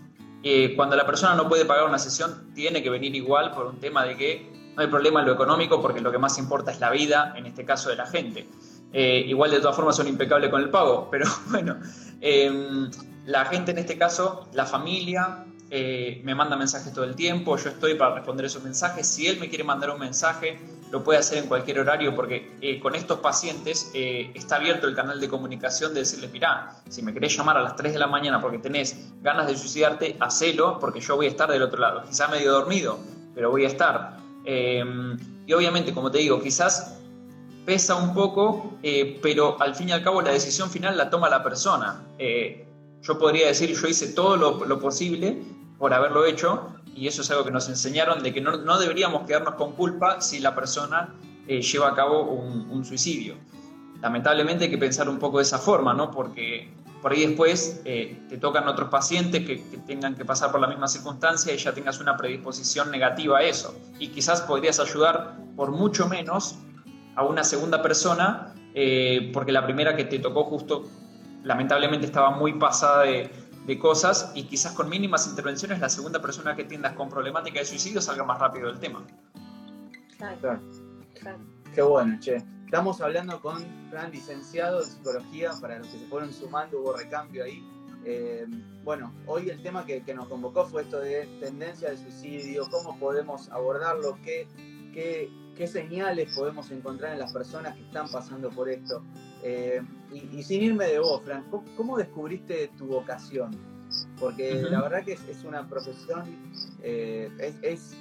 cuando 0.76 0.96
la 0.96 1.04
persona 1.04 1.34
no 1.34 1.48
puede 1.48 1.64
pagar 1.64 1.88
una 1.88 1.98
sesión, 1.98 2.52
tiene 2.54 2.82
que 2.82 2.90
venir 2.90 3.14
igual 3.14 3.52
por 3.52 3.66
un 3.66 3.78
tema 3.78 4.04
de 4.04 4.16
que 4.16 4.58
no 4.78 4.82
hay 4.82 4.88
problema 4.88 5.20
en 5.20 5.26
lo 5.26 5.32
económico, 5.32 5.82
porque 5.82 6.00
lo 6.00 6.12
que 6.12 6.18
más 6.18 6.38
importa 6.38 6.70
es 6.70 6.78
la 6.78 6.90
vida, 6.90 7.34
en 7.36 7.46
este 7.46 7.64
caso 7.64 7.90
de 7.90 7.96
la 7.96 8.06
gente. 8.06 8.46
Eh, 8.92 9.24
igual 9.26 9.50
de 9.50 9.60
todas 9.60 9.74
formas 9.74 9.96
son 9.96 10.06
impecables 10.06 10.50
con 10.50 10.62
el 10.62 10.70
pago, 10.70 11.08
pero 11.10 11.26
bueno, 11.48 11.76
em, 12.20 12.88
la 13.26 13.44
gente 13.46 13.72
en 13.72 13.78
este 13.78 13.98
caso, 13.98 14.48
la 14.52 14.64
familia, 14.64 15.44
eh, 15.70 16.22
me 16.24 16.34
manda 16.34 16.56
mensajes 16.56 16.92
todo 16.94 17.04
el 17.04 17.14
tiempo, 17.14 17.56
yo 17.58 17.68
estoy 17.68 17.94
para 17.94 18.14
responder 18.14 18.46
esos 18.46 18.62
mensajes. 18.62 19.06
Si 19.06 19.26
él 19.26 19.38
me 19.38 19.48
quiere 19.48 19.64
mandar 19.64 19.90
un 19.90 19.98
mensaje, 19.98 20.58
lo 20.90 21.04
puede 21.04 21.18
hacer 21.18 21.38
en 21.38 21.46
cualquier 21.46 21.80
horario 21.80 22.14
porque 22.16 22.56
eh, 22.62 22.80
con 22.80 22.94
estos 22.94 23.18
pacientes 23.18 23.90
eh, 23.92 24.30
está 24.34 24.56
abierto 24.56 24.86
el 24.86 24.94
canal 24.94 25.20
de 25.20 25.28
comunicación 25.28 25.92
de 25.92 26.00
decirle, 26.00 26.28
mirá, 26.28 26.80
si 26.88 27.02
me 27.02 27.12
querés 27.12 27.36
llamar 27.36 27.58
a 27.58 27.62
las 27.62 27.76
3 27.76 27.92
de 27.92 27.98
la 27.98 28.06
mañana 28.06 28.40
porque 28.40 28.58
tenés 28.58 29.10
ganas 29.20 29.46
de 29.46 29.56
suicidarte, 29.56 30.16
hacelo 30.20 30.78
porque 30.78 31.00
yo 31.00 31.16
voy 31.16 31.26
a 31.26 31.28
estar 31.28 31.50
del 31.50 31.62
otro 31.62 31.80
lado. 31.80 32.02
Quizá 32.04 32.28
medio 32.28 32.52
dormido, 32.52 32.98
pero 33.34 33.50
voy 33.50 33.64
a 33.64 33.68
estar. 33.68 34.16
Em, 34.46 35.18
y 35.46 35.52
obviamente, 35.52 35.92
como 35.92 36.10
te 36.10 36.18
digo, 36.18 36.40
quizás 36.40 36.94
pesa 37.66 37.96
un 37.96 38.14
poco, 38.14 38.78
pero 39.22 39.60
al 39.60 39.74
fin 39.74 39.90
y 39.90 39.92
al 39.92 40.02
cabo 40.02 40.22
la 40.22 40.30
decisión 40.30 40.70
final 40.70 40.96
la 40.96 41.10
toma 41.10 41.28
la 41.28 41.42
persona. 41.42 42.02
Yo 43.02 43.18
podría 43.18 43.48
decir, 43.48 43.74
yo 43.74 43.88
hice 43.88 44.08
todo 44.08 44.36
lo, 44.36 44.64
lo 44.64 44.80
posible, 44.80 45.42
por 45.78 45.94
haberlo 45.94 46.24
hecho, 46.26 46.68
y 46.94 47.06
eso 47.06 47.22
es 47.22 47.30
algo 47.30 47.44
que 47.44 47.50
nos 47.50 47.68
enseñaron 47.68 48.22
de 48.22 48.34
que 48.34 48.40
no, 48.40 48.56
no 48.56 48.78
deberíamos 48.78 49.26
quedarnos 49.26 49.54
con 49.54 49.72
culpa 49.72 50.20
si 50.20 50.40
la 50.40 50.54
persona 50.54 51.14
eh, 51.46 51.62
lleva 51.62 51.88
a 51.88 51.94
cabo 51.94 52.24
un, 52.24 52.84
suicidio. 52.84 53.34
Lamentablemente 54.02 54.64
hay 54.64 54.70
que 54.70 54.78
pensar 54.78 55.08
un 55.08 55.18
poco 55.18 55.38
de 55.38 55.44
esa 55.44 55.58
forma, 55.58 55.94
¿no? 55.94 56.10
Porque 56.10 56.68
por 57.00 57.12
ahí 57.12 57.24
después 57.24 57.80
eh, 57.86 58.20
te 58.28 58.36
tocan 58.36 58.68
otros 58.68 58.90
pacientes 58.90 59.46
que, 59.46 59.56
tengan 59.86 60.14
que 60.14 60.26
pasar 60.26 60.52
por 60.52 60.60
la 60.60 60.66
misma 60.66 60.88
circunstancia 60.88 61.54
y 61.54 61.56
ya 61.56 61.72
tengas 61.72 62.00
una 62.00 62.18
predisposición 62.18 62.90
negativa 62.90 63.38
a 63.38 63.42
eso. 63.42 63.74
Y 63.98 64.08
quizás 64.08 64.42
podrías 64.42 64.78
ayudar 64.78 65.38
por 65.56 65.70
mucho 65.70 66.06
menos 66.06 66.56
a 67.16 67.24
una 67.24 67.42
segunda 67.44 67.80
persona, 67.80 68.52
eh, 68.74 69.30
porque 69.32 69.50
la 69.50 69.64
primera 69.64 69.96
que 69.96 70.04
te 70.04 70.18
tocó 70.18 70.44
justo, 70.44 70.84
lamentablemente 71.42 72.06
estaba 72.06 72.30
muy 72.30 72.54
pasada 72.54 73.02
de, 73.04 73.30
de 73.68 73.78
cosas 73.78 74.32
y 74.34 74.44
quizás 74.44 74.72
con 74.72 74.88
mínimas 74.88 75.26
intervenciones 75.26 75.78
la 75.78 75.90
segunda 75.90 76.22
persona 76.22 76.56
que 76.56 76.64
tiendas 76.64 76.94
con 76.94 77.10
problemática 77.10 77.60
de 77.60 77.66
suicidio 77.66 78.00
salga 78.00 78.24
más 78.24 78.38
rápido 78.38 78.68
del 78.68 78.78
tema. 78.78 79.04
Claro. 80.16 80.60
Qué 81.74 81.82
bueno, 81.82 82.18
che. 82.18 82.42
Estamos 82.64 83.00
hablando 83.00 83.40
con 83.40 83.64
Fran, 83.90 84.10
licenciado 84.10 84.82
en 84.82 84.86
psicología, 84.86 85.52
para 85.60 85.78
los 85.78 85.88
que 85.88 85.98
se 85.98 86.06
fueron 86.06 86.32
sumando, 86.32 86.80
hubo 86.80 86.94
recambio 86.94 87.44
ahí. 87.44 87.62
Eh, 88.04 88.46
bueno, 88.84 89.12
hoy 89.26 89.50
el 89.50 89.62
tema 89.62 89.84
que, 89.84 90.02
nos 90.14 90.28
convocó 90.28 90.66
fue 90.66 90.82
esto 90.82 91.00
de 91.00 91.26
tendencia 91.40 91.90
de 91.90 91.96
suicidio, 91.98 92.66
cómo 92.70 92.98
podemos 92.98 93.50
abordarlo, 93.50 94.18
qué, 94.22 94.46
qué, 94.92 95.30
qué 95.56 95.66
señales 95.66 96.34
podemos 96.34 96.70
encontrar 96.70 97.12
en 97.12 97.18
las 97.18 97.32
personas 97.32 97.74
que 97.74 97.82
están 97.82 98.08
pasando 98.08 98.50
por 98.50 98.68
esto. 98.68 99.02
Eh, 99.42 99.82
y, 100.12 100.42
sin 100.42 100.62
irme 100.62 100.86
de 100.86 100.98
vos, 100.98 101.22
Fran, 101.22 101.44
¿cómo, 101.76 101.96
descubriste 101.96 102.70
tu 102.78 102.86
vocación? 102.86 103.50
Porque 104.18 104.54
la 104.54 104.82
verdad 104.82 105.04
que 105.04 105.12
es, 105.12 105.44
una 105.44 105.66
profesión, 105.66 106.24
eh, 106.82 107.30
es, 107.62 107.96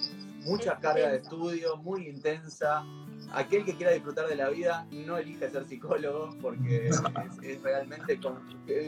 mucha 0.46 0.78
carga 0.80 1.10
de 1.10 1.18
estudio, 1.18 1.78
muy 1.78 2.08
intensa. 2.08 2.86
Aquel 3.34 3.66
que 3.66 3.76
quiera 3.76 3.92
disfrutar 3.92 4.28
de 4.28 4.36
la 4.36 4.50
vida 4.50 4.88
no 4.92 5.18
elige 5.18 5.50
ser 5.50 5.66
psicólogo 5.66 6.30
porque 6.42 6.88
es, 7.44 7.62
realmente, 7.62 8.18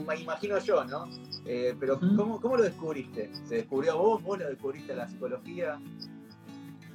me 0.08 0.16
imagino 0.16 0.58
yo, 0.60 0.86
¿no? 0.86 1.10
Eh, 1.46 1.76
pero 1.78 2.00
¿cómo, 2.00 2.40
¿cómo, 2.40 2.56
lo 2.56 2.64
descubriste? 2.64 3.30
¿Se 3.48 3.56
descubrió 3.56 3.98
vos? 3.98 4.24
¿Vos 4.24 4.40
lo 4.40 4.48
descubriste 4.48 4.96
la 4.96 5.08
psicología? 5.08 5.80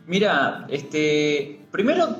Mira, 0.06 0.66
este, 0.68 1.66
primero, 1.70 2.16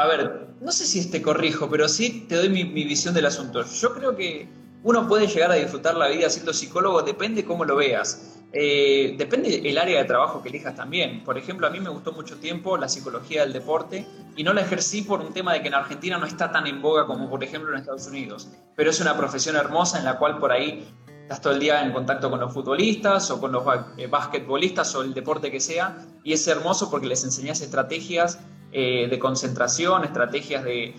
a 0.00 0.06
ver, 0.06 0.46
no 0.60 0.72
sé 0.72 0.86
si 0.86 1.10
te 1.10 1.20
corrijo, 1.20 1.68
pero 1.68 1.88
sí 1.88 2.26
te 2.28 2.36
doy 2.36 2.48
mi, 2.48 2.64
visión 2.64 3.14
del 3.14 3.26
asunto. 3.26 3.64
Yo 3.64 3.94
creo 3.94 4.16
que 4.16 4.48
uno 4.82 5.06
puede 5.06 5.26
llegar 5.26 5.50
a 5.50 5.54
disfrutar 5.54 5.94
la 5.96 6.08
vida 6.08 6.30
siendo 6.30 6.52
psicólogo, 6.52 7.02
depende 7.02 7.44
cómo 7.44 7.64
lo 7.64 7.76
veas. 7.76 8.36
Eh, 8.52 9.14
depende 9.16 9.68
el 9.68 9.78
área 9.78 9.98
de 9.98 10.04
trabajo 10.06 10.42
que 10.42 10.48
elijas 10.48 10.74
también. 10.74 11.22
Por 11.22 11.38
ejemplo, 11.38 11.66
a 11.66 11.70
mí 11.70 11.80
me 11.80 11.90
gustó 11.90 12.12
mucho 12.12 12.36
tiempo 12.38 12.76
la 12.76 12.88
psicología 12.88 13.42
del 13.42 13.52
deporte 13.52 14.06
y 14.36 14.42
no 14.42 14.52
la 14.52 14.62
ejercí 14.62 15.02
por 15.02 15.20
un 15.20 15.32
tema 15.32 15.52
de 15.52 15.62
que 15.62 15.68
en 15.68 15.74
Argentina 15.74 16.18
no 16.18 16.26
está 16.26 16.50
tan 16.50 16.66
en 16.66 16.80
boga 16.82 17.06
como 17.06 17.28
por 17.28 17.44
ejemplo 17.44 17.70
en 17.72 17.80
Estados 17.80 18.06
Unidos. 18.06 18.48
Pero 18.74 18.90
es 18.90 19.00
una 19.00 19.16
profesión 19.16 19.54
hermosa 19.56 19.98
en 19.98 20.04
la 20.04 20.18
cual 20.18 20.38
por 20.38 20.50
ahí 20.50 20.88
estás 21.22 21.42
todo 21.42 21.52
el 21.52 21.60
día 21.60 21.84
en 21.84 21.92
contacto 21.92 22.28
con 22.28 22.40
los 22.40 22.52
futbolistas 22.52 23.30
o 23.30 23.40
con 23.40 23.52
los 23.52 23.62
eh, 23.98 24.08
basquetbolistas 24.08 24.94
o 24.96 25.02
el 25.02 25.14
deporte 25.14 25.50
que 25.50 25.60
sea 25.60 25.96
y 26.24 26.32
es 26.32 26.46
hermoso 26.48 26.90
porque 26.90 27.06
les 27.06 27.22
enseñas 27.22 27.60
estrategias 27.60 28.40
eh, 28.72 29.08
de 29.10 29.18
concentración, 29.18 30.04
estrategias 30.04 30.62
de 30.62 30.94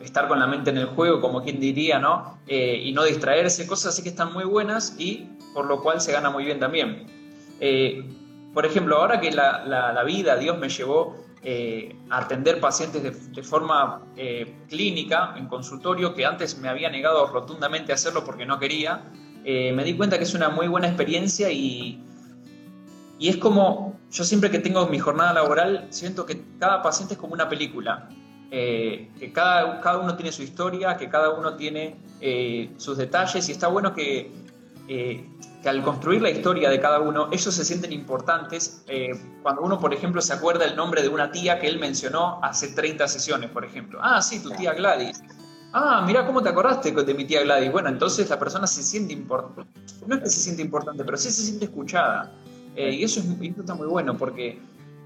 estar 0.00 0.28
con 0.28 0.38
la 0.38 0.46
mente 0.46 0.68
en 0.68 0.76
el 0.76 0.86
juego, 0.86 1.20
como 1.22 1.42
quien 1.42 1.58
diría, 1.58 1.98
¿no? 1.98 2.38
Eh, 2.46 2.82
y 2.84 2.92
no 2.92 3.04
distraerse, 3.04 3.66
cosas 3.66 3.94
así 3.94 4.02
que 4.02 4.10
están 4.10 4.34
muy 4.34 4.44
buenas 4.44 4.96
y 4.98 5.26
por 5.54 5.64
lo 5.64 5.80
cual 5.80 6.02
se 6.02 6.12
gana 6.12 6.28
muy 6.28 6.44
bien 6.44 6.60
también. 6.60 7.06
Eh, 7.60 8.04
por 8.52 8.66
ejemplo, 8.66 8.98
ahora 8.98 9.18
que 9.18 9.32
la, 9.32 10.02
vida, 10.04 10.36
Dios 10.36 10.58
me 10.58 10.68
llevó 10.68 11.16
a 12.10 12.18
atender 12.18 12.60
pacientes 12.60 13.02
de, 13.34 13.42
forma 13.42 14.02
clínica, 14.68 15.34
en 15.36 15.46
consultorio, 15.46 16.14
que 16.14 16.26
antes 16.26 16.58
me 16.58 16.68
había 16.68 16.90
negado 16.90 17.26
rotundamente 17.28 17.92
a 17.92 17.94
hacerlo 17.94 18.24
porque 18.24 18.44
no 18.46 18.58
quería, 18.58 19.04
me 19.44 19.84
di 19.84 19.94
cuenta 19.94 20.18
que 20.18 20.24
es 20.24 20.34
una 20.34 20.48
muy 20.48 20.68
buena 20.68 20.88
experiencia 20.88 21.50
y, 21.50 22.02
y 23.18 23.28
es 23.28 23.36
como, 23.36 23.98
yo 24.10 24.24
siempre 24.24 24.50
que 24.50 24.58
tengo 24.58 24.86
mi 24.86 24.98
jornada 24.98 25.32
laboral, 25.32 25.86
siento 25.90 26.26
que 26.26 26.42
cada 26.58 26.82
paciente 26.82 27.14
es 27.14 27.20
como 27.20 27.32
una 27.32 27.48
película, 27.48 28.08
eh, 28.50 29.10
que 29.18 29.32
cada, 29.32 29.80
cada 29.80 29.98
uno 29.98 30.16
tiene 30.16 30.32
su 30.32 30.42
historia, 30.42 30.96
que 30.96 31.08
cada 31.08 31.30
uno 31.30 31.56
tiene 31.56 31.96
eh, 32.20 32.70
sus 32.76 32.96
detalles 32.96 33.48
y 33.48 33.52
está 33.52 33.68
bueno 33.68 33.92
que, 33.94 34.30
eh, 34.86 35.28
que, 35.62 35.68
al 35.68 35.82
construir 35.82 36.22
la 36.22 36.30
historia 36.30 36.70
de 36.70 36.78
cada 36.78 37.00
uno, 37.00 37.28
ellos 37.32 37.54
se 37.54 37.64
sienten 37.64 37.92
importantes. 37.92 38.84
cuando 39.42 39.62
uno, 39.62 39.80
por 39.80 39.92
ejemplo, 39.92 40.20
se 40.20 40.32
acuerda 40.32 40.64
el 40.64 40.76
nombre 40.76 41.02
de 41.02 41.08
una 41.08 41.32
tía 41.32 41.58
que 41.58 41.66
él 41.66 41.80
mencionó 41.80 42.38
hace 42.42 42.68
30 42.68 43.08
sesiones, 43.08 43.50
por 43.50 43.64
ejemplo. 43.64 43.98
Ah, 44.02 44.22
sí, 44.22 44.40
tu 44.40 44.50
tía 44.50 44.74
Gladys. 44.74 45.22
Ah, 45.72 46.02
mira 46.06 46.24
cómo 46.24 46.42
te 46.42 46.48
acordaste 46.48 46.92
de 46.92 47.14
mi 47.14 47.24
tía 47.24 47.42
Gladys. 47.42 47.72
Bueno, 47.72 47.88
entonces 47.88 48.30
la 48.30 48.38
persona 48.38 48.66
se 48.66 48.82
siente 48.82 49.12
importante. 49.12 49.64
No 50.06 50.14
es 50.14 50.22
que 50.22 50.30
se 50.30 50.40
siente 50.40 50.62
importante, 50.62 51.04
pero 51.04 51.16
sí 51.16 51.30
se 51.30 51.42
siente 51.42 51.64
escuchada. 51.64 52.32
Eh, 52.76 52.90
y 52.92 53.04
eso, 53.04 53.20
es, 53.20 53.26
está 53.58 53.74
muy 53.74 53.86
bueno 53.86 54.16
porque 54.16 54.58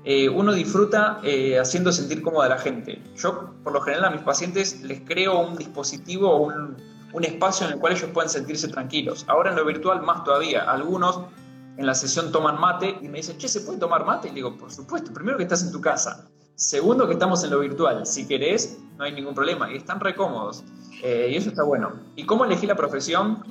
eh, 0.05 0.29
uno 0.29 0.53
disfruta 0.53 1.21
eh, 1.23 1.59
haciendo 1.59 1.93
sentir 1.93 2.21
cómoda 2.21 2.47
a 2.47 2.49
la 2.51 2.59
gente. 2.59 3.01
Yo, 3.17 3.55
por 3.63 3.73
lo 3.73 3.81
general, 3.81 4.07
a 4.07 4.11
mis 4.11 4.23
pacientes 4.23 4.83
les 4.83 5.01
creo 5.03 5.39
un 5.39 5.57
dispositivo 5.57 6.31
o 6.31 6.47
un, 6.47 7.25
espacio 7.25 7.67
en 7.67 7.75
el 7.75 7.79
cual 7.79 7.93
ellos 7.93 8.11
pueden 8.13 8.29
sentirse 8.29 8.69
tranquilos. 8.69 9.25
Ahora 9.29 9.51
en 9.51 9.57
lo 9.57 9.65
virtual, 9.65 10.03
más 10.03 10.25
todavía. 10.25 10.63
Algunos 10.63 11.21
en 11.77 11.87
la 11.87 11.95
sesión 11.95 12.33
toman 12.33 12.59
mate 12.61 12.99
y 13.01 13.09
me 13.09 13.19
dicen, 13.19 13.39
che, 13.39 13.49
¿se 13.49 13.61
puede 13.61 13.79
tomar 13.79 14.05
mate? 14.05 14.29
Y 14.29 14.33
digo, 14.33 14.57
por 14.57 14.71
supuesto, 14.73 15.13
primero 15.13 15.37
que 15.37 15.45
estás 15.45 15.63
en 15.63 15.71
tu 15.71 15.81
casa. 15.81 16.29
Segundo, 16.55 17.07
que 17.07 17.15
estamos 17.15 17.43
en 17.45 17.51
lo 17.51 17.61
virtual. 17.61 18.07
Si 18.07 18.27
querés, 18.27 18.79
no 18.97 19.05
hay 19.05 19.13
ningún 19.13 19.35
problema. 19.35 19.73
Y 19.73 19.77
están 19.77 20.01
recómodos. 20.01 20.65
y 21.03 21.37
eso 21.37 21.51
está 21.51 21.63
bueno. 21.63 21.93
¿Y 22.17 22.25
cómo 22.25 22.45
elegí 22.45 22.67
la 22.67 22.77
profesión? 22.77 23.45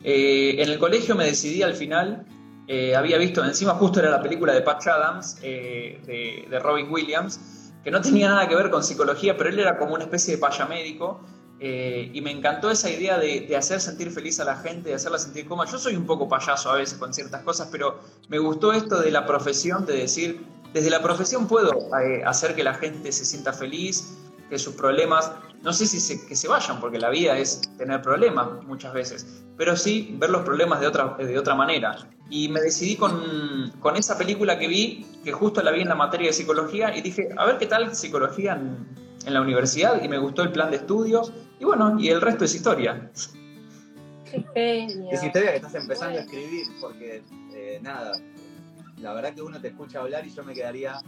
en 0.00 0.70
el 0.70 0.78
colegio 0.78 1.16
me 1.16 1.24
decidí 1.24 1.60
al 1.62 1.74
final 1.74 2.24
eh, 2.70 2.94
había 2.94 3.16
visto, 3.16 3.42
encima 3.42 3.72
justo 3.74 3.98
era 3.98 4.10
la 4.10 4.22
película 4.22 4.52
de 4.52 4.60
Patch 4.60 4.88
Adams, 4.88 5.38
eh, 5.42 6.46
de, 6.50 6.58
Robin 6.58 6.90
Williams, 6.90 7.72
que 7.82 7.90
no 7.90 8.02
tenía 8.02 8.28
nada 8.28 8.46
que 8.46 8.54
ver 8.54 8.70
con 8.70 8.84
psicología, 8.84 9.38
pero 9.38 9.48
él 9.48 9.58
era 9.58 9.78
como 9.78 9.94
una 9.94 10.04
especie 10.04 10.34
de 10.34 10.40
payamédico. 10.40 11.20
Eh, 11.60 12.10
y 12.12 12.20
me 12.20 12.30
encantó 12.30 12.70
esa 12.70 12.88
idea 12.88 13.18
de, 13.18 13.56
hacer 13.56 13.80
sentir 13.80 14.12
feliz 14.12 14.38
a 14.38 14.44
la 14.44 14.56
gente, 14.56 14.90
de 14.90 14.94
hacerla 14.94 15.18
sentir 15.18 15.48
cómoda. 15.48 15.68
Yo 15.68 15.78
soy 15.78 15.96
un 15.96 16.06
poco 16.06 16.28
payaso 16.28 16.70
a 16.70 16.76
veces 16.76 16.98
con 16.98 17.12
ciertas 17.12 17.42
cosas, 17.42 17.68
pero 17.72 18.00
me 18.28 18.38
gustó 18.38 18.72
esto 18.72 19.00
de 19.00 19.10
la 19.10 19.26
profesión, 19.26 19.86
de 19.86 19.94
decir, 19.94 20.44
desde 20.72 20.90
la 20.90 21.02
profesión 21.02 21.48
puedo 21.48 21.72
hacer 22.26 22.54
que 22.54 22.62
la 22.62 22.74
gente 22.74 23.10
se 23.10 23.24
sienta 23.24 23.54
feliz, 23.54 24.18
que 24.48 24.58
sus 24.58 24.74
problemas, 24.74 25.32
no 25.62 25.72
sé 25.72 25.86
si 25.86 26.00
se, 26.00 26.26
que 26.26 26.36
se 26.36 26.48
vayan, 26.48 26.80
porque 26.80 26.98
la 26.98 27.10
vida 27.10 27.36
es 27.38 27.60
tener 27.76 28.02
problemas 28.02 28.48
muchas 28.66 28.92
veces, 28.92 29.44
pero 29.56 29.76
sí 29.76 30.16
ver 30.18 30.30
los 30.30 30.42
problemas 30.42 30.80
de 30.80 30.86
otra, 30.86 31.16
de 31.18 31.38
otra 31.38 31.54
manera. 31.54 31.96
Y 32.30 32.48
me 32.48 32.60
decidí 32.60 32.96
con, 32.96 33.72
con 33.80 33.96
esa 33.96 34.18
película 34.18 34.58
que 34.58 34.68
vi, 34.68 35.06
que 35.24 35.32
justo 35.32 35.62
la 35.62 35.70
vi 35.70 35.82
en 35.82 35.88
la 35.88 35.94
materia 35.94 36.28
de 36.28 36.32
psicología, 36.32 36.96
y 36.96 37.00
dije, 37.02 37.28
a 37.36 37.46
ver 37.46 37.58
qué 37.58 37.66
tal 37.66 37.94
psicología 37.94 38.52
en, 38.52 38.86
en 39.26 39.34
la 39.34 39.40
universidad, 39.40 40.02
y 40.02 40.08
me 40.08 40.18
gustó 40.18 40.42
el 40.42 40.52
plan 40.52 40.70
de 40.70 40.76
estudios, 40.76 41.32
y 41.58 41.64
bueno, 41.64 41.98
y 41.98 42.08
el 42.08 42.20
resto 42.20 42.44
es 42.44 42.54
historia. 42.54 43.10
Qué 44.30 44.86
Es 45.10 45.22
historia 45.22 45.50
que 45.50 45.56
estás 45.56 45.74
empezando 45.74 46.18
a 46.18 46.22
escribir, 46.22 46.66
porque 46.80 47.22
eh, 47.54 47.78
nada, 47.82 48.12
la 48.98 49.14
verdad 49.14 49.34
que 49.34 49.42
uno 49.42 49.60
te 49.60 49.68
escucha 49.68 50.00
hablar 50.00 50.26
y 50.26 50.34
yo 50.34 50.44
me 50.44 50.54
quedaría 50.54 51.00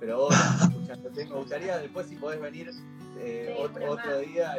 pero 0.00 0.18
vos 0.18 0.34
escuchándote. 0.62 1.24
Me 1.26 1.34
gustaría 1.34 1.78
después 1.78 2.06
si 2.06 2.16
podés 2.16 2.40
venir 2.40 2.70
eh, 3.18 3.54
otro, 3.58 4.20
día, 4.20 4.56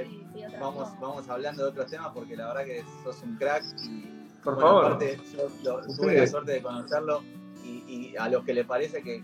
vamos, 0.60 0.90
vamos 1.00 1.30
hablando 1.30 1.64
de 1.64 1.70
otros 1.70 1.90
temas 1.90 2.12
porque 2.14 2.36
la 2.36 2.48
verdad 2.48 2.66
que 2.66 2.84
sos 3.04 3.22
un 3.24 3.36
crack 3.38 3.64
y 3.84 4.20
por 4.44 4.60
favor. 4.60 4.86
Aparte, 4.86 5.20
yo 5.34 5.48
tuve 5.96 6.18
la 6.18 6.28
suerte 6.28 6.54
de 6.54 6.62
conocerlo 6.62 7.22
y, 7.64 8.16
a 8.18 8.28
los 8.30 8.44
que 8.44 8.54
le 8.54 8.66
parece 8.66 9.02
que, 9.02 9.24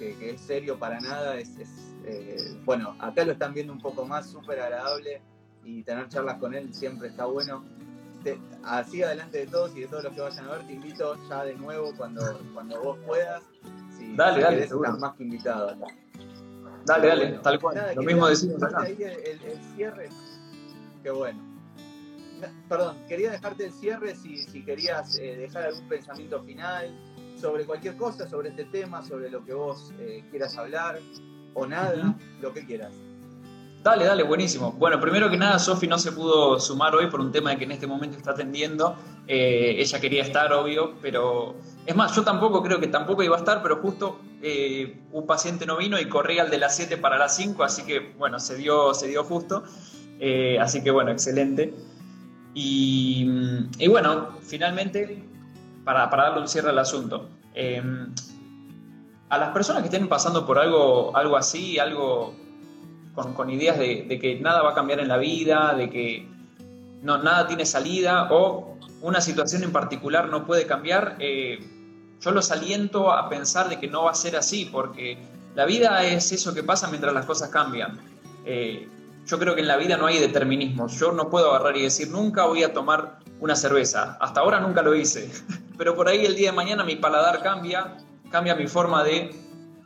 es 0.00 0.40
serio 0.40 0.78
para 0.78 1.00
nada, 1.00 1.38
es, 1.38 1.56
eh, 2.04 2.60
bueno, 2.64 2.96
acá 2.98 3.24
lo 3.24 3.32
están 3.32 3.54
viendo 3.54 3.72
un 3.72 3.80
poco 3.80 4.04
más, 4.04 4.30
súper 4.30 4.60
agradable 4.60 5.22
y 5.64 5.82
tener 5.82 6.08
charlas 6.08 6.38
con 6.38 6.54
él 6.54 6.74
siempre 6.74 7.08
está 7.08 7.26
bueno. 7.26 7.64
así 8.64 9.02
adelante 9.02 9.38
de 9.38 9.46
todos 9.46 9.76
y 9.76 9.80
de 9.80 9.86
todos 9.86 10.04
los 10.04 10.14
que 10.14 10.20
vayan 10.20 10.46
a 10.46 10.52
ver, 10.52 10.66
te 10.66 10.72
invito 10.72 11.16
ya 11.28 11.44
de 11.44 11.54
nuevo 11.54 11.92
cuando, 11.96 12.40
cuando 12.52 12.82
vos 12.82 12.98
puedas 13.06 13.42
dale, 14.16 14.40
dale, 14.42 14.68
más 14.98 15.14
que 15.14 15.24
invitado 15.24 15.76
Dale, 16.84 17.08
dale, 17.08 17.38
tal 17.42 17.60
cual. 17.60 17.92
Lo 17.94 18.02
mismo 18.02 18.26
decimos 18.26 18.62
acá. 18.62 18.82
Ahí 18.82 18.96
el, 19.00 19.40
cierre. 19.76 20.08
Qué 21.02 21.10
bueno. 21.10 21.40
Perdón, 22.68 22.96
quería 23.06 23.30
dejarte 23.30 23.66
el 23.66 23.72
cierre 23.72 24.16
si, 24.16 24.36
si 24.36 24.64
querías 24.64 25.16
eh, 25.18 25.36
dejar 25.36 25.64
algún 25.64 25.88
pensamiento 25.88 26.42
final 26.42 26.90
sobre 27.36 27.64
cualquier 27.64 27.96
cosa, 27.96 28.28
sobre 28.28 28.48
este 28.48 28.64
tema, 28.64 29.02
sobre 29.02 29.30
lo 29.30 29.44
que 29.44 29.54
vos 29.54 29.92
eh, 30.00 30.24
quieras 30.30 30.58
hablar, 30.58 30.98
o 31.54 31.66
nada, 31.66 32.16
lo 32.40 32.52
que 32.52 32.64
quieras. 32.66 32.92
Dale, 33.82 34.04
dale, 34.04 34.22
buenísimo. 34.22 34.70
Bueno, 34.78 35.00
primero 35.00 35.28
que 35.28 35.36
nada, 35.36 35.58
Sofi 35.58 35.88
no 35.88 35.98
se 35.98 36.12
pudo 36.12 36.60
sumar 36.60 36.94
hoy 36.94 37.08
por 37.08 37.20
un 37.20 37.32
tema 37.32 37.56
que 37.56 37.64
en 37.64 37.72
este 37.72 37.88
momento 37.88 38.16
está 38.16 38.30
atendiendo. 38.30 38.94
Eh, 39.26 39.74
ella 39.78 40.00
quería 40.00 40.22
estar, 40.22 40.52
obvio, 40.52 40.94
pero 41.02 41.56
es 41.84 41.96
más, 41.96 42.14
yo 42.14 42.22
tampoco 42.22 42.62
creo 42.62 42.78
que 42.78 42.86
tampoco 42.86 43.24
iba 43.24 43.34
a 43.34 43.40
estar, 43.40 43.60
pero 43.60 43.78
justo 43.78 44.20
eh, 44.40 45.00
un 45.10 45.26
paciente 45.26 45.66
no 45.66 45.76
vino 45.76 45.98
y 45.98 46.08
corría 46.08 46.42
al 46.42 46.50
de 46.50 46.58
las 46.58 46.76
7 46.76 46.96
para 46.98 47.18
las 47.18 47.34
5, 47.34 47.64
así 47.64 47.82
que 47.82 48.14
bueno, 48.18 48.38
se 48.38 48.54
dio, 48.56 48.94
se 48.94 49.08
dio 49.08 49.24
justo. 49.24 49.64
Eh, 50.20 50.60
así 50.60 50.84
que 50.84 50.92
bueno, 50.92 51.10
excelente. 51.10 51.74
Y, 52.54 53.26
bueno, 53.88 54.38
finalmente, 54.42 55.24
para, 55.82 56.06
darle 56.06 56.40
un 56.40 56.46
cierre 56.46 56.68
al 56.68 56.78
asunto, 56.78 57.28
a 59.28 59.38
las 59.38 59.48
personas 59.48 59.82
que 59.82 59.88
estén 59.88 60.08
pasando 60.08 60.46
por 60.46 60.60
algo, 60.60 61.16
algo 61.16 61.36
así, 61.36 61.80
algo 61.80 62.41
con, 63.14 63.50
ideas 63.50 63.78
de, 63.78 64.18
que 64.20 64.38
nada 64.40 64.62
va 64.62 64.70
a 64.70 64.74
cambiar 64.74 65.00
en 65.00 65.08
la 65.08 65.18
vida, 65.18 65.74
de 65.74 65.90
que 65.90 66.28
no, 67.02 67.18
nada 67.18 67.46
tiene 67.46 67.66
salida 67.66 68.28
o 68.30 68.78
una 69.02 69.20
situación 69.20 69.64
en 69.64 69.72
particular 69.72 70.28
no 70.28 70.46
puede 70.46 70.66
cambiar, 70.66 71.16
eh, 71.18 71.58
yo 72.20 72.30
los 72.30 72.52
aliento 72.52 73.10
a 73.10 73.28
pensar 73.28 73.68
de 73.68 73.80
que 73.80 73.88
no 73.88 74.04
va 74.04 74.12
a 74.12 74.14
ser 74.14 74.36
así, 74.36 74.68
porque 74.70 75.18
la 75.56 75.66
vida 75.66 76.04
es 76.04 76.30
eso 76.30 76.54
que 76.54 76.62
pasa 76.62 76.88
mientras 76.88 77.12
las 77.12 77.26
cosas 77.26 77.48
cambian. 77.50 77.98
Eh, 78.44 78.88
yo 79.26 79.38
creo 79.38 79.54
que 79.54 79.60
en 79.60 79.68
la 79.68 79.76
vida 79.76 79.96
no 79.96 80.06
hay 80.06 80.18
determinismo. 80.18 80.88
Yo 80.88 81.12
no 81.12 81.28
puedo 81.30 81.50
agarrar 81.50 81.76
y 81.76 81.82
decir 81.82 82.08
nunca 82.10 82.46
voy 82.46 82.62
a 82.62 82.72
tomar 82.72 83.18
una 83.40 83.56
cerveza. 83.56 84.16
Hasta 84.20 84.40
ahora 84.40 84.60
nunca 84.60 84.82
lo 84.82 84.94
hice. 84.94 85.30
Pero 85.78 85.94
por 85.96 86.08
ahí 86.08 86.24
el 86.24 86.36
día 86.36 86.50
de 86.50 86.56
mañana 86.56 86.84
mi 86.84 86.96
paladar 86.96 87.42
cambia, 87.42 87.96
cambia 88.30 88.54
mi 88.54 88.66
forma 88.66 89.02
de 89.02 89.34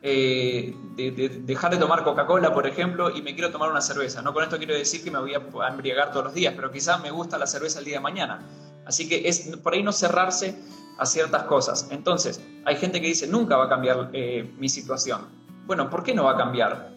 eh, 0.09 0.73
de, 0.95 1.41
dejar 1.43 1.73
de 1.73 1.79
tomar 1.79 2.05
Coca-Cola, 2.05 2.55
por 2.55 2.65
ejemplo, 2.65 3.11
y 3.11 3.23
me 3.23 3.35
quiero 3.35 3.51
tomar 3.51 3.73
una 3.73 3.81
cerveza. 3.81 4.23
No 4.23 4.33
con 4.33 4.45
esto 4.45 4.57
quiero 4.57 4.73
decir 4.73 5.03
que 5.03 5.11
me 5.11 5.19
voy 5.19 5.35
a 5.35 5.69
embriagar 5.69 6.13
todos 6.13 6.27
los 6.27 6.35
días, 6.35 6.55
pero 6.55 6.71
quizás 6.71 7.03
me 7.03 7.11
gusta 7.11 7.37
la 7.39 7.47
cerveza 7.49 7.81
el 7.81 7.87
día 7.87 7.97
de 7.97 8.03
mañana. 8.03 8.41
Así 8.87 9.09
que 9.09 9.27
es 9.29 9.57
por 9.65 9.75
ahí 9.75 9.83
no 9.83 9.91
cerrarse 9.91 10.57
a 10.97 11.07
ciertas 11.07 11.43
cosas. 11.43 11.89
Entonces, 11.91 12.41
hay 12.65 12.77
gente 12.77 13.01
que 13.01 13.09
dice, 13.09 13.27
nunca 13.27 13.57
va 13.57 13.65
a 13.65 13.69
cambiar 13.69 14.11
eh, 14.13 14.49
mi 14.57 14.69
situación. 14.69 15.23
Bueno, 15.67 15.91
¿por 15.91 16.05
qué 16.05 16.15
no 16.15 16.23
va 16.23 16.35
a 16.35 16.37
cambiar? 16.37 16.93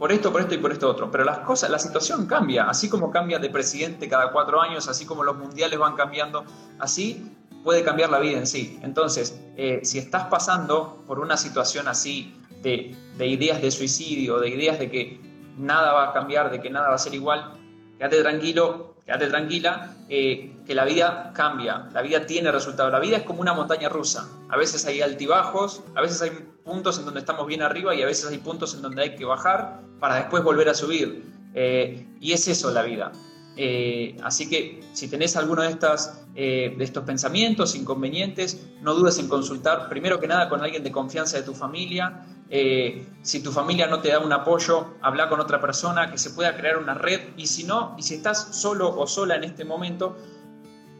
Por 0.00 0.10
esto, 0.10 0.32
por 0.32 0.40
esto 0.40 0.54
y 0.56 0.58
por 0.58 0.72
esto 0.72 0.90
otro. 0.90 1.08
Pero 1.08 1.22
las 1.22 1.38
cosas, 1.38 1.70
la 1.70 1.78
situación 1.78 2.26
cambia, 2.26 2.64
así 2.64 2.88
como 2.88 3.12
cambia 3.12 3.38
de 3.38 3.48
presidente 3.48 4.08
cada 4.08 4.32
cuatro 4.32 4.60
años, 4.60 4.88
así 4.88 5.06
como 5.06 5.22
los 5.22 5.36
mundiales 5.36 5.78
van 5.78 5.94
cambiando, 5.94 6.44
así 6.80 7.30
puede 7.62 7.84
cambiar 7.84 8.10
la 8.10 8.18
vida 8.18 8.38
en 8.38 8.48
sí. 8.48 8.80
Entonces, 8.82 9.40
eh, 9.56 9.82
si 9.84 9.98
estás 9.98 10.24
pasando 10.24 11.04
por 11.06 11.20
una 11.20 11.36
situación 11.36 11.86
así 11.86 12.39
de, 12.62 12.94
de 13.16 13.26
ideas 13.26 13.60
de 13.62 13.70
suicidio, 13.70 14.38
de 14.38 14.48
ideas 14.48 14.78
de 14.78 14.90
que 14.90 15.20
nada 15.58 15.92
va 15.92 16.10
a 16.10 16.12
cambiar, 16.12 16.50
de 16.50 16.60
que 16.60 16.70
nada 16.70 16.88
va 16.88 16.94
a 16.94 16.98
ser 16.98 17.14
igual, 17.14 17.52
quédate 17.98 18.20
tranquilo, 18.22 18.94
quédate 19.04 19.26
tranquila, 19.26 19.96
eh, 20.08 20.56
que 20.66 20.74
la 20.74 20.84
vida 20.84 21.32
cambia, 21.34 21.88
la 21.92 22.02
vida 22.02 22.26
tiene 22.26 22.50
resultados. 22.52 22.92
La 22.92 23.00
vida 23.00 23.18
es 23.18 23.22
como 23.24 23.40
una 23.40 23.52
montaña 23.52 23.88
rusa. 23.88 24.28
A 24.48 24.56
veces 24.56 24.86
hay 24.86 25.02
altibajos, 25.02 25.82
a 25.94 26.00
veces 26.00 26.22
hay 26.22 26.30
puntos 26.64 26.98
en 26.98 27.04
donde 27.04 27.20
estamos 27.20 27.46
bien 27.46 27.62
arriba 27.62 27.94
y 27.94 28.02
a 28.02 28.06
veces 28.06 28.30
hay 28.30 28.38
puntos 28.38 28.74
en 28.74 28.82
donde 28.82 29.02
hay 29.02 29.16
que 29.16 29.24
bajar 29.24 29.80
para 29.98 30.16
después 30.16 30.42
volver 30.42 30.68
a 30.68 30.74
subir. 30.74 31.24
Eh, 31.54 32.06
y 32.20 32.32
es 32.32 32.46
eso 32.46 32.70
la 32.70 32.82
vida. 32.82 33.12
Eh, 33.56 34.16
así 34.22 34.48
que 34.48 34.80
si 34.92 35.08
tenés 35.08 35.36
alguno 35.36 35.62
de, 35.62 35.70
estas, 35.70 36.24
de 36.34 36.76
estos 36.78 37.04
pensamientos, 37.04 37.74
inconvenientes, 37.74 38.64
no 38.80 38.94
dudes 38.94 39.18
en 39.18 39.28
consultar 39.28 39.88
primero 39.88 40.20
que 40.20 40.28
nada 40.28 40.48
con 40.48 40.62
alguien 40.62 40.84
de 40.84 40.92
confianza 40.92 41.36
de 41.36 41.42
tu 41.42 41.52
familia, 41.52 42.24
eh, 42.52 43.06
si 43.22 43.42
tu 43.42 43.52
familia 43.52 43.86
no 43.86 44.00
te 44.00 44.08
da 44.08 44.18
un 44.18 44.32
apoyo, 44.32 44.94
habla 45.02 45.28
con 45.28 45.38
otra 45.38 45.60
persona, 45.60 46.10
que 46.10 46.18
se 46.18 46.30
pueda 46.30 46.56
crear 46.56 46.78
una 46.78 46.94
red. 46.94 47.20
Y 47.36 47.46
si 47.46 47.64
no, 47.64 47.94
y 47.96 48.02
si 48.02 48.16
estás 48.16 48.56
solo 48.56 48.88
o 48.98 49.06
sola 49.06 49.36
en 49.36 49.44
este 49.44 49.64
momento 49.64 50.16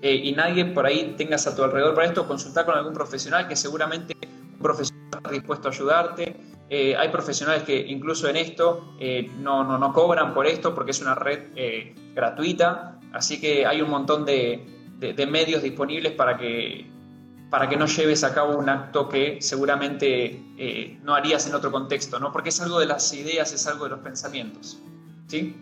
eh, 0.01 0.15
y 0.15 0.33
nadie 0.33 0.65
por 0.67 0.87
ahí 0.87 1.15
tengas 1.19 1.49
a 1.49 1.57
tu 1.57 1.65
alrededor 1.65 1.95
para 1.95 2.07
esto, 2.07 2.27
consulta 2.27 2.65
con 2.65 2.77
algún 2.77 2.95
profesional 2.95 3.49
que 3.49 3.57
seguramente 3.57 4.17
un 4.53 4.59
profesional 4.61 5.09
está 5.13 5.31
dispuesto 5.31 5.69
a 5.69 5.71
ayudarte. 5.73 6.37
Eh, 6.71 6.97
hay 6.97 7.09
profesionales 7.09 7.65
que 7.65 7.77
incluso 7.77 8.29
en 8.29 8.37
esto 8.37 8.95
no, 9.39 9.65
no, 9.65 9.77
no, 9.77 9.93
cobran 9.93 10.33
por 10.33 10.47
esto 10.47 10.73
porque 10.73 10.93
es 10.93 11.03
una 11.03 11.17
red 11.17 11.49
gratuita. 12.15 13.01
Así 13.13 13.41
que 13.41 13.67
hay 13.67 13.83
un 13.83 13.91
montón 13.91 14.25
de, 14.25 14.95
de 15.01 15.27
medios 15.27 15.65
disponibles 15.65 16.13
para 16.13 16.39
que 16.39 16.89
para 17.51 17.69
que 17.69 17.77
no 17.77 17.87
lleves 17.87 18.23
a 18.23 18.33
cabo 18.33 18.57
un 18.57 18.69
acto 18.69 19.09
que 19.09 19.43
seguramente 19.43 20.41
eh, 20.57 20.99
no 21.03 21.15
harías 21.15 21.47
en 21.49 21.55
otro 21.55 21.73
contexto, 21.73 22.21
¿no? 22.21 22.33
Porque 22.33 22.51
es 22.51 22.61
algo 22.61 22.79
de 22.79 22.87
las 22.87 23.13
ideas, 23.13 23.53
es 23.53 23.67
algo 23.67 23.85
de 23.85 23.91
los 23.91 24.01
pensamientos. 24.01 24.79
¿Sí? 25.27 25.57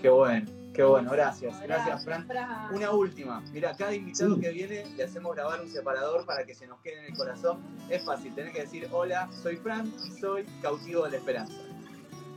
Qué 0.00 0.08
bueno, 0.08 0.46
qué 0.72 0.84
bueno, 0.84 1.10
gracias. 1.10 1.60
Gracias, 1.62 2.04
Fran. 2.04 2.28
Una 2.72 2.90
última. 2.92 3.40
Mira, 3.52 3.74
cada 3.76 3.94
invitado 3.94 4.38
que 4.38 4.50
viene 4.50 4.84
le 4.96 5.04
hacemos 5.04 5.34
grabar 5.34 5.60
un 5.60 5.68
separador 5.68 6.24
para 6.26 6.44
que 6.44 6.54
se 6.54 6.66
nos 6.68 6.80
quede 6.80 7.00
en 7.00 7.04
el 7.06 7.16
corazón. 7.16 7.58
Es 7.88 8.04
fácil, 8.04 8.32
tenés 8.34 8.52
que 8.52 8.60
decir, 8.62 8.88
hola, 8.92 9.28
soy 9.42 9.56
Fran 9.56 9.92
y 10.06 10.20
soy 10.20 10.44
cautivo 10.62 11.04
de 11.04 11.10
la 11.12 11.16
esperanza. 11.16 11.54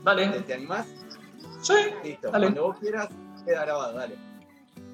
Dale. 0.04 0.28
¿Te, 0.42 0.54
animás? 0.54 0.88
Sí. 1.62 1.74
Listo. 2.04 2.30
Cuando 2.32 2.64
vos 2.64 2.78
quieras, 2.80 3.10
queda 3.46 3.66
grabado, 3.66 3.94
dale. 3.94 4.16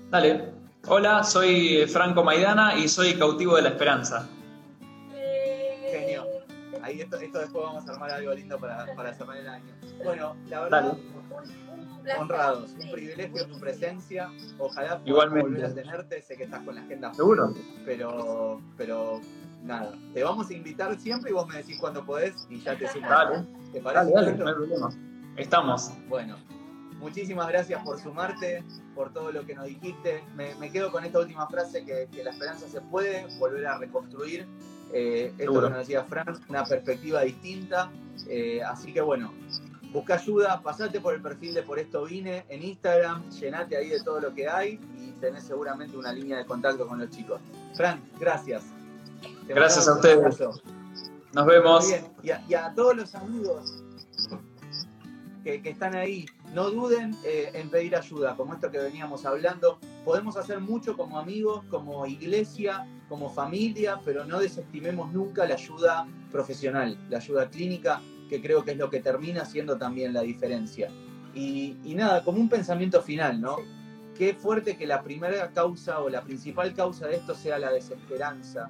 Dale. 0.09 0.62
Hola, 0.85 1.23
soy 1.23 1.85
Franco 1.87 2.25
Maidana 2.25 2.77
y 2.77 2.89
soy 2.89 3.13
cautivo 3.13 3.55
de 3.55 3.61
la 3.61 3.69
esperanza. 3.69 4.27
Genio. 5.89 6.25
Ahí 6.81 6.99
esto, 6.99 7.17
después 7.17 7.51
vamos 7.53 7.87
a 7.87 7.93
armar 7.93 8.11
algo 8.11 8.33
lindo 8.33 8.59
para, 8.59 8.93
para 8.93 9.13
cerrar 9.13 9.37
el 9.37 9.47
año. 9.47 9.73
Bueno, 10.03 10.35
la 10.49 10.61
verdad, 10.63 10.97
honrados, 12.19 12.71
un 12.81 12.91
privilegio 12.91 13.47
tu 13.47 13.57
presencia. 13.61 14.29
Ojalá 14.59 14.99
puedas 14.99 15.29
volver 15.29 15.65
a 15.65 15.73
tenerte. 15.73 16.21
Sé 16.21 16.35
que 16.35 16.43
estás 16.43 16.61
con 16.63 16.75
la 16.75 16.81
agenda. 16.81 17.13
Seguro. 17.13 17.53
Pero, 17.85 18.61
pero 18.75 19.21
nada, 19.63 19.93
te 20.13 20.21
vamos 20.21 20.49
a 20.49 20.53
invitar 20.53 20.99
siempre 20.99 21.31
y 21.31 21.33
vos 21.33 21.47
me 21.47 21.55
decís 21.55 21.77
cuando 21.79 22.05
podés 22.05 22.45
y 22.49 22.59
ya 22.59 22.77
te 22.77 22.89
sumas. 22.89 23.09
Dale. 23.09 23.45
¿Te 23.71 23.79
parece? 23.79 24.11
Dale, 24.11 24.31
dale, 24.31 24.37
no 24.37 24.47
hay 24.49 24.53
problema. 24.53 24.89
Estamos. 25.37 25.91
Bueno, 26.09 26.35
muchísimas 27.03 27.47
gracias 27.49 27.83
por 27.83 27.99
sumarte 27.99 28.63
por 28.95 29.11
todo 29.11 29.31
lo 29.31 29.45
que 29.45 29.53
nos 29.53 29.65
dijiste. 29.65 30.23
Me, 30.35 30.71
quedo 30.71 30.91
con 30.91 31.03
esta 31.03 31.19
última 31.19 31.47
frase, 31.47 31.85
que, 31.85 32.23
la 32.23 32.31
esperanza 32.31 32.67
se 32.67 32.81
puede 32.81 33.27
volver 33.37 33.67
a 33.67 33.77
reconstruir. 33.77 34.47
Eh, 34.93 35.33
esto 35.37 35.53
que 35.53 35.69
nos 35.69 35.79
decía 35.79 36.03
Fran, 36.05 36.39
una 36.47 36.63
perspectiva 36.63 37.21
distinta. 37.21 37.91
Eh, 38.27 38.63
así 38.63 38.93
que 38.93 39.01
bueno, 39.01 39.33
busca 39.91 40.15
ayuda, 40.15 40.61
pasate 40.61 41.01
por 41.01 41.13
el 41.13 41.21
perfil 41.21 41.53
de 41.53 41.63
Por 41.63 41.77
Esto 41.77 42.05
Vine 42.05 42.45
en 42.47 42.63
Instagram, 42.63 43.29
llenate 43.31 43.75
ahí 43.75 43.89
de 43.89 44.01
todo 44.01 44.21
lo 44.21 44.33
que 44.33 44.47
hay 44.47 44.79
y 44.97 45.11
tenés 45.19 45.43
seguramente 45.43 45.97
una 45.97 46.13
línea 46.13 46.37
de 46.37 46.45
contacto 46.45 46.87
con 46.87 46.99
los 46.99 47.09
chicos. 47.09 47.41
Fran, 47.75 48.01
gracias. 48.19 48.63
gracias 49.47 49.87
a 49.87 49.95
ustedes. 49.95 50.39
Nos 51.33 51.45
vemos. 51.45 51.93
Y, 52.21 52.31
a, 52.53 52.73
todos 52.73 52.95
los 52.95 53.13
amigos 53.15 53.83
que, 55.43 55.61
que 55.61 55.71
están 55.71 55.95
ahí, 55.95 56.27
no 56.53 56.69
duden 56.69 57.15
eh, 57.25 57.51
en 57.53 57.69
pedir 57.69 57.95
ayuda, 57.95 58.35
como 58.35 58.53
esto 58.53 58.69
que 58.69 58.77
veníamos 58.77 59.25
hablando. 59.25 59.79
Podemos 60.05 60.37
hacer 60.37 60.59
mucho 60.59 60.95
como 60.95 61.19
amigos, 61.19 61.63
como 61.69 62.05
iglesia, 62.05 62.87
como 63.09 63.29
familia, 63.29 63.99
pero 64.05 64.25
no 64.25 64.39
desestimemos 64.39 65.11
nunca 65.11 65.45
la 65.45 65.55
ayuda 65.55 66.07
profesional, 66.31 66.97
la 67.09 67.17
ayuda 67.17 67.49
clínica, 67.49 68.01
que 68.29 68.41
creo 68.41 68.63
que 68.63 68.71
es 68.71 68.77
lo 68.77 68.89
que 68.89 68.99
termina 68.99 69.45
siendo 69.45 69.77
también 69.77 70.13
la 70.13 70.21
diferencia. 70.21 70.89
Y, 71.33 71.77
y 71.83 71.95
nada, 71.95 72.23
como 72.23 72.39
un 72.39 72.49
pensamiento 72.49 73.01
final, 73.01 73.41
¿no? 73.41 73.57
Qué 74.17 74.35
fuerte 74.35 74.77
que 74.77 74.85
la 74.85 75.01
primera 75.01 75.49
causa 75.51 75.99
o 76.01 76.09
la 76.09 76.21
principal 76.21 76.73
causa 76.75 77.07
de 77.07 77.15
esto 77.15 77.33
sea 77.33 77.57
la 77.57 77.71
desesperanza, 77.71 78.69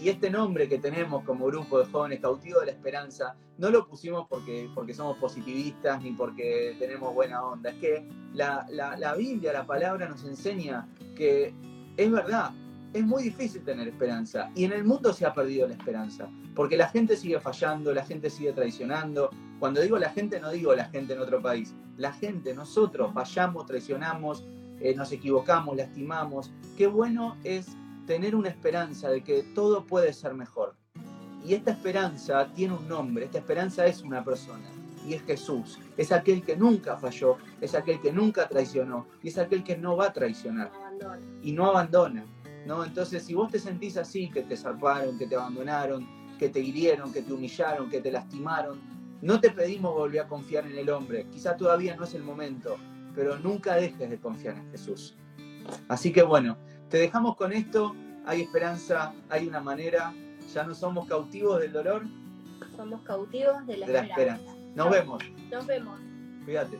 y, 0.00 0.08
este 0.08 0.30
nombre 0.30 0.68
que 0.68 0.78
tenemos 0.78 1.24
como 1.24 1.46
grupo 1.46 1.78
de 1.78 1.86
jóvenes 1.86 2.20
cautivos 2.20 2.60
de 2.60 2.66
la 2.66 2.72
esperanza, 2.72 3.36
no 3.58 3.70
lo 3.70 3.86
pusimos 3.86 4.26
porque, 4.28 4.68
porque 4.74 4.94
somos 4.94 5.16
positivistas 5.18 6.02
ni 6.02 6.12
porque 6.12 6.76
tenemos 6.78 7.14
buena 7.14 7.44
onda. 7.44 7.70
Es 7.70 7.76
que 7.76 8.08
la, 8.32 8.66
la, 8.70 9.14
Biblia, 9.14 9.52
la 9.52 9.66
palabra 9.66 10.08
nos 10.08 10.24
enseña 10.24 10.88
que 11.14 11.54
es 11.96 12.10
verdad, 12.10 12.50
es 12.92 13.04
muy 13.04 13.22
difícil 13.22 13.62
tener 13.62 13.88
esperanza. 13.88 14.50
Y 14.54 14.64
en 14.64 14.72
el 14.72 14.84
mundo 14.84 15.12
se 15.12 15.26
ha 15.26 15.32
perdido 15.32 15.68
la 15.68 15.74
esperanza, 15.74 16.28
porque 16.54 16.76
la 16.76 16.88
gente 16.88 17.16
sigue 17.16 17.40
fallando, 17.40 17.92
la 17.94 18.04
gente 18.04 18.30
sigue 18.30 18.52
traicionando. 18.52 19.30
Cuando 19.58 19.80
digo 19.80 19.98
la 19.98 20.10
gente, 20.10 20.40
no 20.40 20.50
digo 20.50 20.74
la 20.74 20.86
gente 20.86 21.14
en 21.14 21.20
otro 21.20 21.40
país. 21.40 21.74
La 21.96 22.12
gente, 22.12 22.54
nosotros 22.54 23.12
fallamos, 23.14 23.66
traicionamos, 23.66 24.44
eh, 24.80 24.94
nos 24.94 25.12
equivocamos, 25.12 25.76
lastimamos. 25.76 26.52
Qué 26.76 26.86
bueno 26.86 27.36
es 27.44 27.68
tener 28.06 28.34
una 28.34 28.48
esperanza 28.48 29.10
de 29.10 29.22
que 29.22 29.42
todo 29.54 29.84
puede 29.84 30.12
ser 30.12 30.34
mejor. 30.34 30.74
Y 31.44 31.54
esta 31.54 31.72
esperanza 31.72 32.50
tiene 32.54 32.74
un 32.74 32.88
nombre, 32.88 33.26
esta 33.26 33.38
esperanza 33.38 33.86
es 33.86 34.02
una 34.02 34.24
persona, 34.24 34.64
y 35.06 35.14
es 35.14 35.22
Jesús. 35.22 35.78
Es 35.96 36.10
aquel 36.10 36.42
que 36.42 36.56
nunca 36.56 36.96
falló, 36.96 37.36
es 37.60 37.74
aquel 37.74 38.00
que 38.00 38.12
nunca 38.12 38.48
traicionó, 38.48 39.06
y 39.22 39.28
es 39.28 39.38
aquel 39.38 39.62
que 39.62 39.76
no 39.76 39.96
va 39.96 40.06
a 40.06 40.12
traicionar. 40.12 40.70
y 41.42 41.52
no 41.52 41.66
abandona. 41.66 42.24
¿no? 42.66 42.84
Entonces, 42.84 43.22
si 43.22 43.34
vos 43.34 43.52
te 43.52 43.58
sentís 43.58 43.96
así, 43.96 44.28
que 44.30 44.42
te 44.42 44.56
zarparon, 44.56 45.18
que 45.18 45.26
te 45.26 45.36
abandonaron, 45.36 46.06
que 46.38 46.48
te 46.48 46.60
hirieron, 46.60 47.12
que 47.12 47.22
te 47.22 47.32
humillaron, 47.32 47.88
que 47.88 48.00
te 48.00 48.10
lastimaron, 48.10 48.80
no 49.22 49.40
te 49.40 49.50
pedimos 49.50 49.94
volver 49.94 50.22
a 50.22 50.28
confiar 50.28 50.66
en 50.66 50.76
el 50.76 50.90
hombre. 50.90 51.26
Quizá 51.30 51.56
todavía 51.56 51.96
no 51.96 52.04
es 52.04 52.14
el 52.14 52.22
momento, 52.22 52.76
pero 53.14 53.38
nunca 53.38 53.76
dejes 53.76 54.10
de 54.10 54.18
confiar 54.18 54.56
en 54.56 54.70
Jesús. 54.70 55.14
Así 55.88 56.12
que 56.12 56.22
bueno, 56.22 56.58
te 56.88 56.98
dejamos 56.98 57.36
con 57.36 57.52
esto, 57.52 57.94
hay 58.24 58.42
esperanza, 58.42 59.12
hay 59.28 59.46
una 59.46 59.60
manera, 59.60 60.12
ya 60.52 60.64
no 60.64 60.74
somos 60.74 61.06
cautivos 61.08 61.60
del 61.60 61.72
dolor. 61.72 62.02
Somos 62.76 63.00
cautivos 63.02 63.66
de 63.66 63.78
la, 63.78 64.00
esperanza. 64.00 64.54
Nos 64.74 64.90
vemos. 64.90 65.22
Nos 65.50 65.66
vemos. 65.66 65.98
Cuídate. 66.44 66.78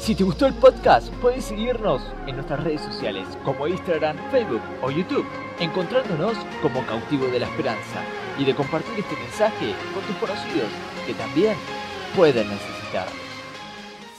Si 0.00 0.14
te 0.16 0.24
gustó 0.24 0.46
el 0.46 0.54
podcast, 0.54 1.12
puedes 1.22 1.44
seguirnos 1.44 2.02
en 2.26 2.34
nuestras 2.34 2.62
redes 2.64 2.80
sociales 2.80 3.26
como 3.44 3.68
Instagram, 3.68 4.16
Facebook 4.32 4.62
o 4.82 4.90
YouTube, 4.90 5.26
encontrándonos 5.60 6.36
como 6.60 6.84
Cautivo 6.86 7.26
de 7.28 7.38
la 7.38 7.46
Esperanza 7.46 8.02
y 8.36 8.44
de 8.44 8.54
compartir 8.54 8.98
este 8.98 9.14
mensaje 9.14 9.74
con 9.94 10.02
tus 10.02 10.16
conocidos 10.16 10.68
que 11.06 11.14
también 11.14 11.56
pueden 12.16 12.48
necesitar. 12.48 13.06